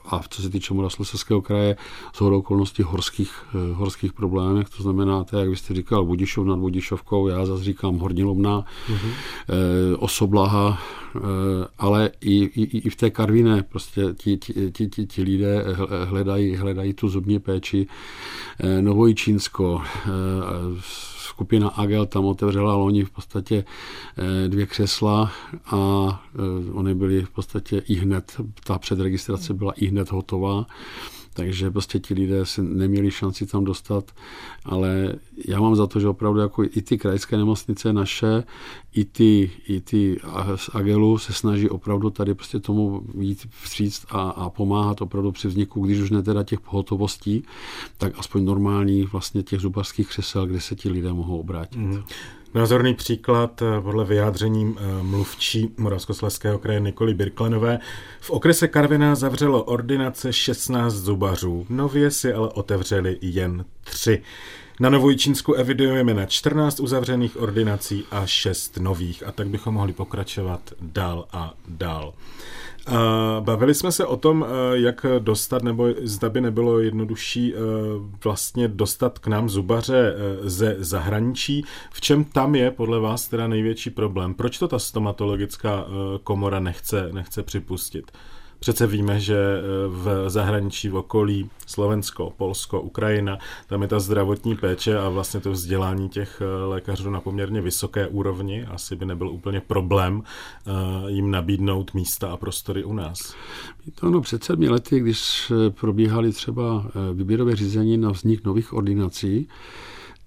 a 0.06 0.22
co 0.30 0.42
se 0.42 0.50
týče 0.50 0.74
Moravskoslezského 0.74 1.42
kraje, 1.42 1.78
z 2.14 2.22
okolností 2.22 2.84
horských, 2.84 3.32
eh, 3.56 3.74
horských 3.74 4.14
problémech, 4.14 4.70
to 4.70 4.84
znamená, 4.84 5.24
to, 5.24 5.40
jak 5.40 5.50
vy 5.50 5.56
jste 5.56 5.74
říkal, 5.74 6.06
Budišov 6.06 6.48
nad 6.48 6.60
Budišovkou, 6.60 7.28
já 7.28 7.46
zase 7.46 7.64
říkám 7.64 7.98
Hornilobná, 7.98 8.66
mm-hmm. 8.88 9.12
Osoblaha, 10.00 10.80
ale 11.78 12.12
i, 12.22 12.44
i, 12.44 12.78
i 12.78 12.90
v 12.90 12.96
té 12.96 13.10
Karviné 13.10 13.64
prostě 13.64 14.02
ti, 14.14 14.38
ti, 14.38 14.72
ti, 14.72 14.88
ti, 14.88 15.06
ti 15.06 15.24
lidé 15.24 15.66
hledají, 16.06 16.56
hledají 16.56 16.94
tu 16.94 17.10
zubní 17.10 17.40
péči. 17.40 17.88
Novojčínsko, 18.82 19.82
skupina 21.42 21.70
Agel 21.70 22.06
tam 22.06 22.26
otevřela 22.26 22.76
loni 22.76 23.04
v 23.04 23.10
podstatě 23.10 23.64
eh, 24.18 24.48
dvě 24.48 24.66
křesla 24.66 25.32
a 25.66 25.80
eh, 26.36 26.72
oni 26.72 26.94
byli 26.94 27.22
v 27.22 27.30
podstatě 27.30 27.82
i 27.88 27.96
hned, 27.96 28.42
ta 28.64 28.80
předregistrace 28.80 29.54
byla 29.54 29.72
i 29.72 29.86
hned 29.86 30.12
hotová 30.12 30.66
takže 31.34 31.72
prostě 31.72 32.00
ti 32.00 32.14
lidé 32.14 32.46
se 32.46 32.62
neměli 32.62 33.12
šanci 33.12 33.46
tam 33.46 33.64
dostat, 33.64 34.12
ale 34.66 35.14
já 35.48 35.60
mám 35.60 35.76
za 35.76 35.88
to, 35.88 36.00
že 36.00 36.08
opravdu 36.08 36.40
jako 36.40 36.64
i 36.64 36.82
ty 36.82 36.98
krajské 36.98 37.38
nemocnice 37.38 37.94
naše, 37.94 38.44
i 38.94 39.06
ty, 39.06 39.52
i 39.68 39.82
ty 39.82 40.20
z 40.56 40.70
Agelu 40.74 41.18
se 41.18 41.34
snaží 41.34 41.70
opravdu 41.70 42.10
tady 42.10 42.34
prostě 42.34 42.60
tomu 42.60 43.02
jít 43.20 43.48
vstříc 43.62 44.06
a, 44.10 44.30
a 44.30 44.50
pomáhat 44.50 45.02
opravdu 45.02 45.32
při 45.32 45.48
vzniku, 45.48 45.86
když 45.86 46.00
už 46.00 46.10
ne 46.10 46.24
teda 46.24 46.44
těch 46.44 46.60
pohotovostí, 46.60 47.44
tak 47.98 48.14
aspoň 48.18 48.46
normální 48.46 49.04
vlastně 49.04 49.44
těch 49.44 49.60
zubařských 49.60 50.08
křesel, 50.08 50.48
kde 50.48 50.62
se 50.62 50.76
ti 50.76 50.90
lidé 50.90 51.14
mohou 51.14 51.40
obrátit. 51.40 51.78
Mm. 51.78 52.04
Názorný 52.54 52.94
příklad 52.94 53.62
eh, 53.62 53.82
podle 53.82 54.06
vyjádření 54.06 54.76
eh, 54.78 55.04
mluvčí 55.04 55.74
Moravskoslezského 55.78 56.60
kraje 56.60 56.80
Nikoli 56.80 57.14
Birklenové. 57.14 57.80
V 58.20 58.30
okrese 58.30 58.68
Karviná 58.68 59.16
zavřelo 59.16 59.64
ordinace 59.64 60.34
16 60.34 60.94
zubařů, 60.94 61.66
nově 61.70 62.12
si 62.12 62.34
ale 62.34 62.50
otevřeli 62.50 63.18
jen 63.22 63.66
3. 63.84 64.22
Na 64.80 64.90
Novojčínsku 64.90 65.54
evidujeme 65.54 66.14
na 66.14 66.26
14 66.26 66.80
uzavřených 66.80 67.42
ordinací 67.42 68.06
a 68.12 68.26
6 68.26 68.78
nových 68.78 69.28
a 69.28 69.32
tak 69.32 69.48
bychom 69.48 69.74
mohli 69.74 69.94
pokračovat 69.94 70.62
dál 70.82 71.28
a 71.32 71.54
dál. 71.68 72.14
Bavili 73.40 73.76
jsme 73.76 73.92
se 73.92 74.06
o 74.06 74.18
tom, 74.18 74.46
eh, 74.46 74.80
jak 74.80 75.06
dostat, 75.20 75.64
nebo 75.64 75.88
zda 76.02 76.30
by 76.30 76.42
nebylo 76.42 76.80
jednodušší 76.80 77.54
eh, 77.54 77.58
vlastně 78.24 78.68
dostat 78.68 79.20
k 79.20 79.28
nám 79.28 79.50
zubaře 79.50 80.16
eh, 80.16 80.50
ze 80.50 80.76
zahraničí. 80.80 81.66
V 81.92 82.02
čem 82.02 82.24
tam 82.24 82.56
je 82.56 82.72
podle 82.72 83.00
vás 83.00 83.28
teda 83.28 83.48
největší 83.48 83.90
problém? 83.90 84.34
Proč 84.34 84.58
to 84.58 84.68
ta 84.68 84.80
stomatologická 84.80 85.86
komora 86.24 86.60
nechce, 86.60 87.10
nechce 87.12 87.44
připustit? 87.44 88.12
Přece 88.62 88.88
víme, 88.88 89.20
že 89.20 89.36
eh, 89.36 89.62
v 89.88 90.30
zahraničí 90.30 90.90
v 90.90 90.96
okolí 90.96 91.50
Slovensko, 91.68 92.34
Polsko, 92.38 92.82
Ukrajina, 92.82 93.38
tam 93.68 93.82
je 93.82 93.88
ta 93.88 94.00
zdravotní 94.00 94.56
péče 94.56 95.00
a 95.00 95.10
vlastně 95.10 95.40
to 95.40 95.52
vzdělání 95.52 96.10
těch 96.10 96.42
eh, 96.42 96.66
lékařů 96.66 97.10
na 97.10 97.22
poměrně 97.22 97.62
vysoké 97.62 98.08
úrovni. 98.08 98.66
Asi 98.66 98.96
by 98.96 99.06
nebyl 99.06 99.30
úplně 99.30 99.62
problém 99.62 100.24
eh, 100.24 100.72
jim 101.12 101.32
nabídnout 101.32 101.94
místa 101.94 102.32
a 102.32 102.38
prostory 102.38 102.84
u 102.84 102.94
nás. 102.94 103.36
To 103.96 104.10
no, 104.10 104.22
před 104.22 104.44
sedmi 104.44 104.70
lety, 104.70 105.00
když 105.00 105.52
probíhaly 105.70 106.32
třeba 106.32 106.86
výběrové 107.14 107.56
řízení 107.56 107.98
na 107.98 108.12
vznik 108.12 108.46
nových 108.46 108.74
ordinací, 108.74 109.48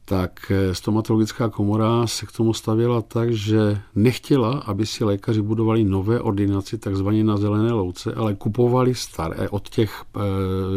tak 0.04 0.50
eh, 0.50 0.74
stomatologická 0.74 1.48
komora 1.48 2.06
se 2.06 2.26
k 2.26 2.32
tomu 2.32 2.54
stavěla 2.54 3.02
tak, 3.02 3.32
že 3.32 3.80
nechtěla, 3.94 4.58
aby 4.58 4.86
si 4.86 5.04
lékaři 5.04 5.42
budovali 5.42 5.84
nové 5.84 6.20
ordinaci, 6.20 6.78
takzvaně 6.78 7.24
na 7.24 7.36
zelené 7.36 7.72
louce, 7.72 8.14
ale 8.14 8.34
kupovali 8.34 8.94
staré 8.94 9.48
od 9.48 9.68
těch 9.68 10.04
e, 10.16 10.20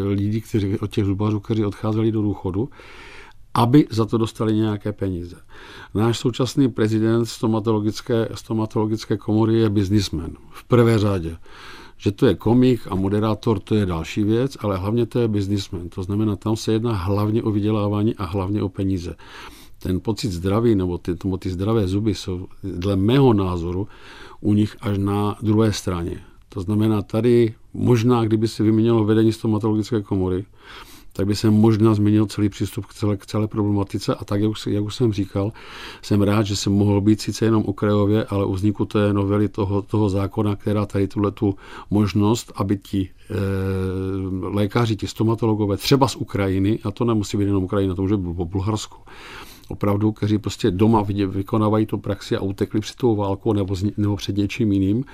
lidí, 0.08 0.42
kteří, 0.42 0.80
od 0.80 0.92
těch 0.92 1.06
zubařů, 1.06 1.40
kteří 1.40 1.66
odcházeli 1.66 2.12
do 2.12 2.22
důchodu, 2.22 2.70
aby 3.54 3.88
za 3.90 4.06
to 4.06 4.18
dostali 4.18 4.56
nějaké 4.56 4.92
peníze. 4.94 5.36
Náš 5.94 6.18
současný 6.18 6.70
prezident 6.70 7.26
stomatologické, 7.26 8.30
stomatologické 8.34 9.18
komory 9.18 9.56
je 9.56 9.70
biznismen 9.70 10.38
v 10.50 10.64
prvé 10.64 11.00
řadě. 11.00 11.38
Že 11.98 12.12
to 12.12 12.26
je 12.26 12.36
komik 12.36 12.88
a 12.90 12.96
moderátor, 12.96 13.60
to 13.60 13.76
je 13.76 13.86
další 13.86 14.24
věc, 14.24 14.58
ale 14.60 14.78
hlavně 14.78 15.06
to 15.06 15.20
je 15.20 15.28
businessman. 15.28 15.90
To 15.90 16.04
znamená, 16.04 16.36
tam 16.36 16.56
se 16.56 16.74
jedná 16.74 16.94
hlavně 16.94 17.44
o 17.44 17.52
vydělávání 17.52 18.16
a 18.16 18.26
hlavně 18.26 18.64
o 18.64 18.70
peníze. 18.70 19.16
Ten 19.80 20.00
pocit 20.00 20.32
zdraví 20.32 20.76
nebo 20.76 20.98
ty, 20.98 21.16
nebo 21.24 21.38
ty 21.38 21.50
zdravé 21.50 21.88
zuby 21.88 22.16
jsou 22.16 22.48
dle 22.64 22.96
mého 22.96 23.34
názoru 23.34 23.88
u 24.42 24.54
nich 24.54 24.78
až 24.82 24.98
na 24.98 25.38
druhé 25.42 25.74
straně. 25.74 26.22
To 26.50 26.62
znamená, 26.62 27.02
tady 27.02 27.54
možná, 27.74 28.26
kdyby 28.26 28.48
se 28.48 28.64
vyměnilo 28.64 29.04
vedení 29.04 29.34
stomatologické 29.34 30.02
komory, 30.02 30.46
tak 31.18 31.28
by 31.28 31.36
se 31.36 31.50
možná 31.50 31.94
změnil 31.94 32.26
celý 32.26 32.50
přístup 32.50 32.86
k 32.86 32.94
celé, 32.94 33.18
k 33.18 33.26
celé 33.26 33.48
problematice. 33.48 34.16
A 34.16 34.26
tak, 34.26 34.42
jak 34.42 34.52
už, 34.52 34.68
jak 34.68 34.84
už 34.84 34.96
jsem 34.96 35.14
říkal, 35.14 35.52
jsem 36.02 36.22
rád, 36.22 36.44
že 36.44 36.56
jsem 36.56 36.74
mohl 36.74 37.02
být 37.02 37.22
sice 37.22 37.46
jenom 37.46 37.64
okrajově, 37.66 38.26
ale 38.26 38.46
u 38.46 38.54
vzniku 38.54 38.86
té 38.86 39.14
novely 39.14 39.50
toho, 39.50 39.82
toho 39.82 40.10
zákona, 40.10 40.56
která 40.56 40.86
tady 40.86 41.08
tuhle 41.08 41.32
tu 41.32 41.56
možnost, 41.90 42.52
aby 42.56 42.78
ti 42.78 43.10
e, 43.30 43.36
lékaři, 44.48 44.96
ti 44.96 45.08
stomatologové, 45.08 45.78
třeba 45.78 46.08
z 46.08 46.16
Ukrajiny, 46.16 46.80
a 46.84 46.92
to 46.92 47.06
nemusí 47.06 47.38
být 47.38 47.46
jenom 47.46 47.64
Ukrajina, 47.64 47.96
to 47.96 48.02
může 48.02 48.18
být 48.18 48.36
po 48.36 48.46
Bulharsku, 48.46 48.98
opravdu, 49.68 50.12
kteří 50.12 50.38
prostě 50.38 50.72
doma 50.72 51.02
vykonávají 51.28 51.86
tu 51.86 51.98
praxi 51.98 52.38
a 52.38 52.42
utekli 52.42 52.80
před 52.80 52.96
tou 52.96 53.16
válkou 53.16 53.54
nebo, 53.54 53.76
nebo 53.98 54.16
před 54.16 54.38
něčím 54.38 54.72
jiným, 54.72 55.06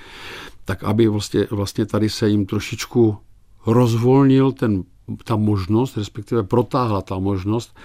tak 0.66 0.84
aby 0.84 1.08
vlastně, 1.08 1.48
vlastně 1.52 1.86
tady 1.86 2.10
se 2.10 2.30
jim 2.30 2.46
trošičku 2.46 3.18
rozvolnil 3.66 4.52
ten 4.52 4.84
ta 5.24 5.36
možnost, 5.36 5.98
respektive 5.98 6.44
protáhla 6.44 7.02
ta 7.02 7.20
možnost, 7.20 7.76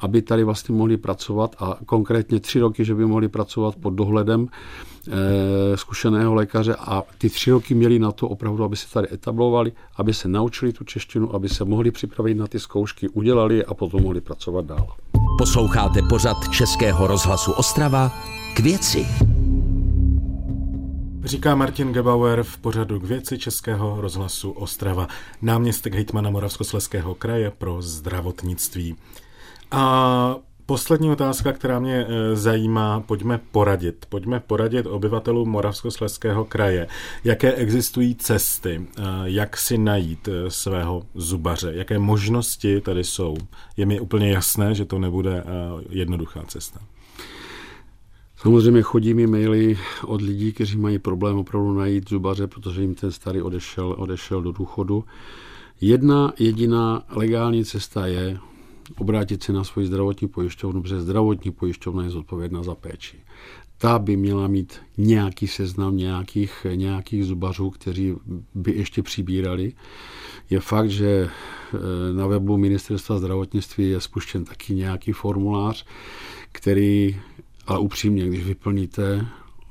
aby 0.00 0.22
tady 0.22 0.44
vlastně 0.44 0.74
mohli 0.74 0.96
pracovat 0.96 1.56
a 1.58 1.78
konkrétně 1.86 2.40
tři 2.40 2.60
roky, 2.60 2.84
že 2.84 2.94
by 2.94 3.06
mohli 3.06 3.28
pracovat 3.28 3.76
pod 3.76 3.90
dohledem 3.90 4.48
e, 5.08 5.76
zkušeného 5.76 6.34
lékaře 6.34 6.74
a 6.78 7.02
ty 7.18 7.30
tři 7.30 7.50
roky 7.50 7.74
měli 7.74 7.98
na 7.98 8.12
to 8.12 8.28
opravdu, 8.28 8.64
aby 8.64 8.76
se 8.76 8.92
tady 8.92 9.08
etablovali, 9.12 9.72
aby 9.96 10.14
se 10.14 10.28
naučili 10.28 10.72
tu 10.72 10.84
češtinu, 10.84 11.34
aby 11.34 11.48
se 11.48 11.64
mohli 11.64 11.90
připravit 11.90 12.34
na 12.34 12.46
ty 12.46 12.60
zkoušky, 12.60 13.08
udělali 13.08 13.64
a 13.64 13.74
potom 13.74 14.02
mohli 14.02 14.20
pracovat 14.20 14.64
dál. 14.64 14.86
Posloucháte 15.38 16.02
pořad 16.02 16.36
Českého 16.50 17.06
rozhlasu 17.06 17.52
Ostrava 17.52 18.12
k 18.56 18.60
věci. 18.60 19.06
Říká 21.24 21.54
Martin 21.54 21.92
Gebauer 21.92 22.42
v 22.42 22.58
pořadu 22.58 23.00
k 23.00 23.04
věci 23.04 23.38
Českého 23.38 24.00
rozhlasu 24.00 24.50
Ostrava, 24.50 25.08
náměstek 25.42 25.94
hejtmana 25.94 26.30
Moravskosleského 26.30 27.14
kraje 27.14 27.50
pro 27.50 27.82
zdravotnictví. 27.82 28.96
A 29.70 30.36
Poslední 30.66 31.10
otázka, 31.10 31.52
která 31.52 31.78
mě 31.78 32.06
e, 32.08 32.36
zajímá, 32.36 33.00
pojďme 33.00 33.40
poradit. 33.50 34.06
Pojďme 34.08 34.40
poradit 34.40 34.86
obyvatelům 34.86 35.48
Moravskosleského 35.48 36.44
kraje. 36.44 36.86
Jaké 37.24 37.52
existují 37.52 38.14
cesty, 38.14 38.86
e, 38.96 39.02
jak 39.24 39.56
si 39.56 39.78
najít 39.78 40.28
e, 40.28 40.50
svého 40.50 41.02
zubaře, 41.14 41.72
jaké 41.74 41.98
možnosti 41.98 42.80
tady 42.80 43.04
jsou. 43.04 43.36
Je 43.76 43.86
mi 43.86 44.00
úplně 44.00 44.30
jasné, 44.30 44.74
že 44.74 44.84
to 44.84 44.98
nebude 44.98 45.44
jednoduchá 45.88 46.42
cesta. 46.46 46.80
Samozřejmě 48.36 48.82
chodí 48.82 49.14
mi 49.14 49.26
maily 49.26 49.78
od 50.04 50.20
lidí, 50.20 50.52
kteří 50.52 50.78
mají 50.78 50.98
problém 50.98 51.36
opravdu 51.36 51.74
najít 51.74 52.08
zubaře, 52.08 52.46
protože 52.46 52.82
jim 52.82 52.94
ten 52.94 53.12
starý 53.12 53.42
odešel, 53.42 53.94
odešel 53.98 54.42
do 54.42 54.52
důchodu. 54.52 55.04
Jedna 55.80 56.32
jediná 56.38 57.02
legální 57.08 57.64
cesta 57.64 58.06
je 58.06 58.38
obrátit 58.96 59.42
se 59.42 59.52
na 59.52 59.64
svoji 59.64 59.86
zdravotní 59.86 60.28
pojišťovnu, 60.28 60.82
protože 60.82 61.00
zdravotní 61.00 61.50
pojišťovna 61.50 62.04
je 62.04 62.10
zodpovědná 62.10 62.62
za 62.62 62.74
péči. 62.74 63.16
Ta 63.78 63.98
by 63.98 64.16
měla 64.16 64.46
mít 64.46 64.80
nějaký 64.96 65.46
seznam 65.46 65.96
nějakých, 65.96 66.66
nějakých 66.74 67.24
zubařů, 67.24 67.70
kteří 67.70 68.14
by 68.54 68.72
ještě 68.72 69.02
přibírali. 69.02 69.72
Je 70.50 70.60
fakt, 70.60 70.90
že 70.90 71.28
eh, 71.28 71.78
na 72.12 72.26
webu 72.26 72.56
Ministerstva 72.56 73.18
zdravotnictví 73.18 73.90
je 73.90 74.00
spuštěn 74.00 74.44
taky 74.44 74.74
nějaký 74.74 75.12
formulář, 75.12 75.86
který 76.52 77.20
ale 77.66 77.78
upřímně, 77.78 78.28
když 78.28 78.44
vyplníte, 78.44 79.26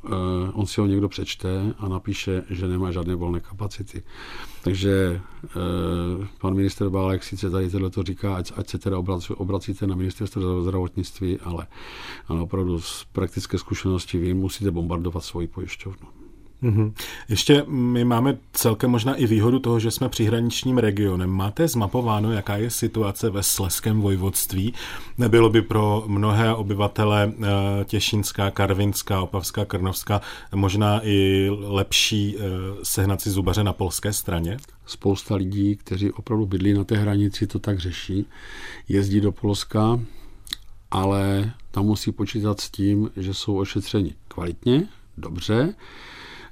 eh, 0.06 0.10
on 0.54 0.66
si 0.66 0.82
ho 0.82 0.88
někdo 0.88 1.10
přečte 1.10 1.74
a 1.78 1.88
napíše, 1.88 2.44
že 2.50 2.68
nemá 2.68 2.92
žádné 2.92 3.16
volné 3.16 3.40
kapacity. 3.40 4.04
Takže 4.64 5.22
eh, 5.46 5.50
pan 6.42 6.54
minister 6.54 6.90
Bálek 6.90 7.24
sice 7.24 7.50
tady 7.50 7.70
tohle 7.70 7.90
to 7.90 8.04
říká, 8.04 8.36
ať, 8.36 8.52
ať 8.56 8.70
se 8.70 8.78
teda 8.78 8.98
obracíte 9.36 9.88
na 9.88 9.96
ministerstvo 9.96 10.64
zdravotnictví, 10.64 11.40
ale, 11.40 11.68
ale 12.28 12.42
opravdu 12.42 12.82
z 12.82 13.06
praktické 13.12 13.58
zkušenosti 13.58 14.18
vy 14.18 14.34
musíte 14.34 14.72
bombardovat 14.72 15.24
svoji 15.24 15.48
pojišťovnu. 15.48 16.23
Mm-hmm. 16.64 16.94
Ještě 17.30 17.64
my 17.68 18.06
máme 18.06 18.38
celkem 18.54 18.92
možná 18.92 19.16
i 19.16 19.28
výhodu 19.28 19.60
toho, 19.60 19.80
že 19.80 19.92
jsme 19.92 20.10
příhraničním 20.10 20.78
regionem. 20.78 21.30
Máte 21.30 21.68
zmapováno, 21.68 22.32
jaká 22.32 22.58
je 22.58 22.70
situace 22.70 23.30
ve 23.30 23.44
Sleském 23.44 24.02
vojvodství? 24.02 24.74
Nebylo 25.18 25.50
by 25.50 25.62
pro 25.62 26.04
mnohé 26.08 26.54
obyvatele 26.54 27.34
eh, 27.34 27.86
Těšínská, 27.86 28.52
Karvinská, 28.52 29.22
Opavská, 29.22 29.66
Krnovská 29.66 30.22
možná 30.56 31.00
i 31.04 31.50
lepší 31.60 32.36
eh, 32.38 32.42
sehnat 32.84 33.22
si 33.22 33.30
zubaře 33.30 33.64
na 33.64 33.74
polské 33.74 34.14
straně? 34.14 34.58
Spousta 34.86 35.36
lidí, 35.36 35.76
kteří 35.76 36.12
opravdu 36.12 36.46
bydlí 36.46 36.74
na 36.74 36.84
té 36.84 36.98
hranici, 36.98 37.48
to 37.48 37.60
tak 37.60 37.80
řeší. 37.80 38.26
Jezdí 38.90 39.22
do 39.22 39.32
Polska, 39.32 40.00
ale 40.92 41.52
tam 41.72 41.86
musí 41.86 42.12
počítat 42.12 42.62
s 42.62 42.70
tím, 42.70 43.10
že 43.18 43.34
jsou 43.34 43.58
ošetřeni 43.58 44.16
kvalitně, 44.28 44.88
dobře, 45.18 45.74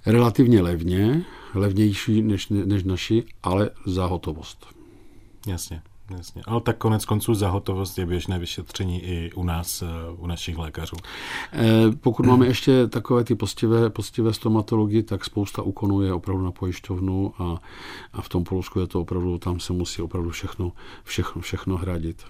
relativně 0.06 0.62
levně, 0.62 1.26
levnější 1.54 2.22
než, 2.22 2.50
než 2.50 2.84
naši, 2.84 3.24
ale 3.44 3.70
za 3.86 4.06
hotovost. 4.06 4.66
Jasně. 5.48 5.82
Jasně. 6.18 6.42
Ale 6.46 6.62
tak 6.62 6.78
konec 6.78 7.06
konců 7.06 7.34
za 7.34 7.50
hotovost 7.50 7.98
je 7.98 8.06
běžné 8.06 8.40
vyšetření 8.40 9.04
i 9.04 9.32
u 9.36 9.44
nás, 9.44 9.82
eh, 9.82 9.86
u 10.18 10.28
našich 10.28 10.58
lékařů. 10.58 10.96
Eh, 11.54 11.68
pokud 12.02 12.26
máme 12.26 12.48
ještě 12.48 12.88
takové 12.88 13.24
ty 13.24 13.36
postivé, 13.36 13.90
postivé 13.90 14.34
stomatologie, 14.34 15.04
tak 15.04 15.26
spousta 15.26 15.62
úkonů 15.62 16.02
je 16.02 16.14
opravdu 16.14 16.44
na 16.44 16.52
pojišťovnu 16.52 17.34
a, 17.38 17.62
a 18.14 18.22
v 18.22 18.30
tom 18.30 18.44
Polsku 18.44 18.80
je 18.80 18.88
to 18.88 19.02
opravdu, 19.02 19.38
tam 19.38 19.60
se 19.60 19.74
musí 19.74 20.02
opravdu 20.02 20.30
všechno, 20.30 20.72
všechno, 21.04 21.42
všechno 21.42 21.78
hradit. 21.78 22.24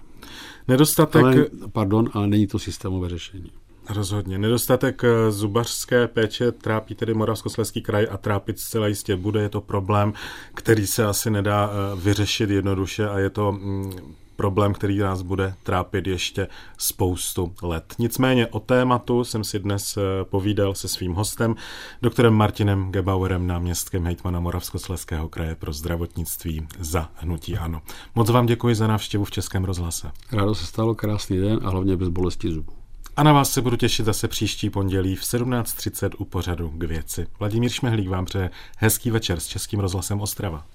Nedostatek... 0.68 1.22
Ale, 1.22 1.46
pardon, 1.72 2.10
ale 2.12 2.26
není 2.26 2.46
to 2.46 2.58
systémové 2.58 3.08
řešení. 3.08 3.50
Rozhodně. 3.88 4.38
Nedostatek 4.38 5.04
eh, 5.04 5.30
zubařské 5.30 6.08
péče 6.08 6.52
trápí 6.52 6.94
tedy 6.94 7.14
Moravskoslezský 7.14 7.82
kraj 7.82 8.06
a 8.10 8.16
trápit 8.16 8.58
zcela 8.58 8.86
jistě 8.86 9.16
bude. 9.16 9.42
Je 9.42 9.48
to 9.48 9.60
problém, 9.60 10.12
který 10.54 10.86
se 10.86 11.06
asi 11.06 11.30
nedá 11.30 11.70
eh, 11.70 12.00
vyřešit 12.00 12.50
jednoduše 12.50 13.08
a 13.08 13.18
je 13.18 13.30
to 13.30 13.52
mm, 13.52 13.92
problém, 14.36 14.74
který 14.74 14.98
nás 14.98 15.22
bude 15.22 15.54
trápit 15.62 16.06
ještě 16.06 16.48
spoustu 16.78 17.52
let. 17.62 17.94
Nicméně 17.98 18.46
o 18.46 18.60
tématu 18.60 19.24
jsem 19.24 19.44
si 19.44 19.58
dnes 19.58 19.96
eh, 19.96 20.24
povídal 20.24 20.74
se 20.74 20.88
svým 20.88 21.14
hostem, 21.14 21.54
doktorem 22.02 22.34
Martinem 22.34 22.92
Gebauerem, 22.92 23.46
náměstkem 23.46 24.04
hejtmana 24.04 24.40
Moravskoslezského 24.40 25.28
kraje 25.28 25.54
pro 25.54 25.72
zdravotnictví 25.72 26.66
za 26.78 27.10
hnutí 27.14 27.56
ANO. 27.56 27.82
Moc 28.14 28.30
vám 28.30 28.46
děkuji 28.46 28.74
za 28.74 28.86
návštěvu 28.86 29.24
v 29.24 29.30
Českém 29.30 29.64
rozhlase. 29.64 30.10
Rádo 30.32 30.54
se 30.54 30.66
stalo 30.66 30.94
krásný 30.94 31.38
den 31.38 31.60
a 31.62 31.70
hlavně 31.70 31.96
bez 31.96 32.08
bolesti 32.08 32.50
zubů. 32.50 32.81
A 33.16 33.22
na 33.22 33.32
vás 33.32 33.50
se 33.50 33.62
budu 33.62 33.76
těšit 33.76 34.06
zase 34.06 34.28
příští 34.28 34.70
pondělí 34.70 35.16
v 35.16 35.22
17.30 35.22 36.10
u 36.18 36.24
pořadu 36.24 36.70
k 36.70 36.84
věci. 36.84 37.26
Vladimír 37.38 37.70
Šmehlík 37.70 38.08
vám 38.08 38.24
přeje 38.24 38.50
hezký 38.78 39.10
večer 39.10 39.40
s 39.40 39.46
Českým 39.46 39.80
rozhlasem 39.80 40.20
Ostrava. 40.20 40.66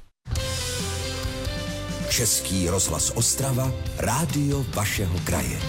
Český 2.10 2.70
rozhlas 2.70 3.12
Ostrava, 3.16 3.72
rádio 3.98 4.66
vašeho 4.76 5.20
kraje. 5.24 5.60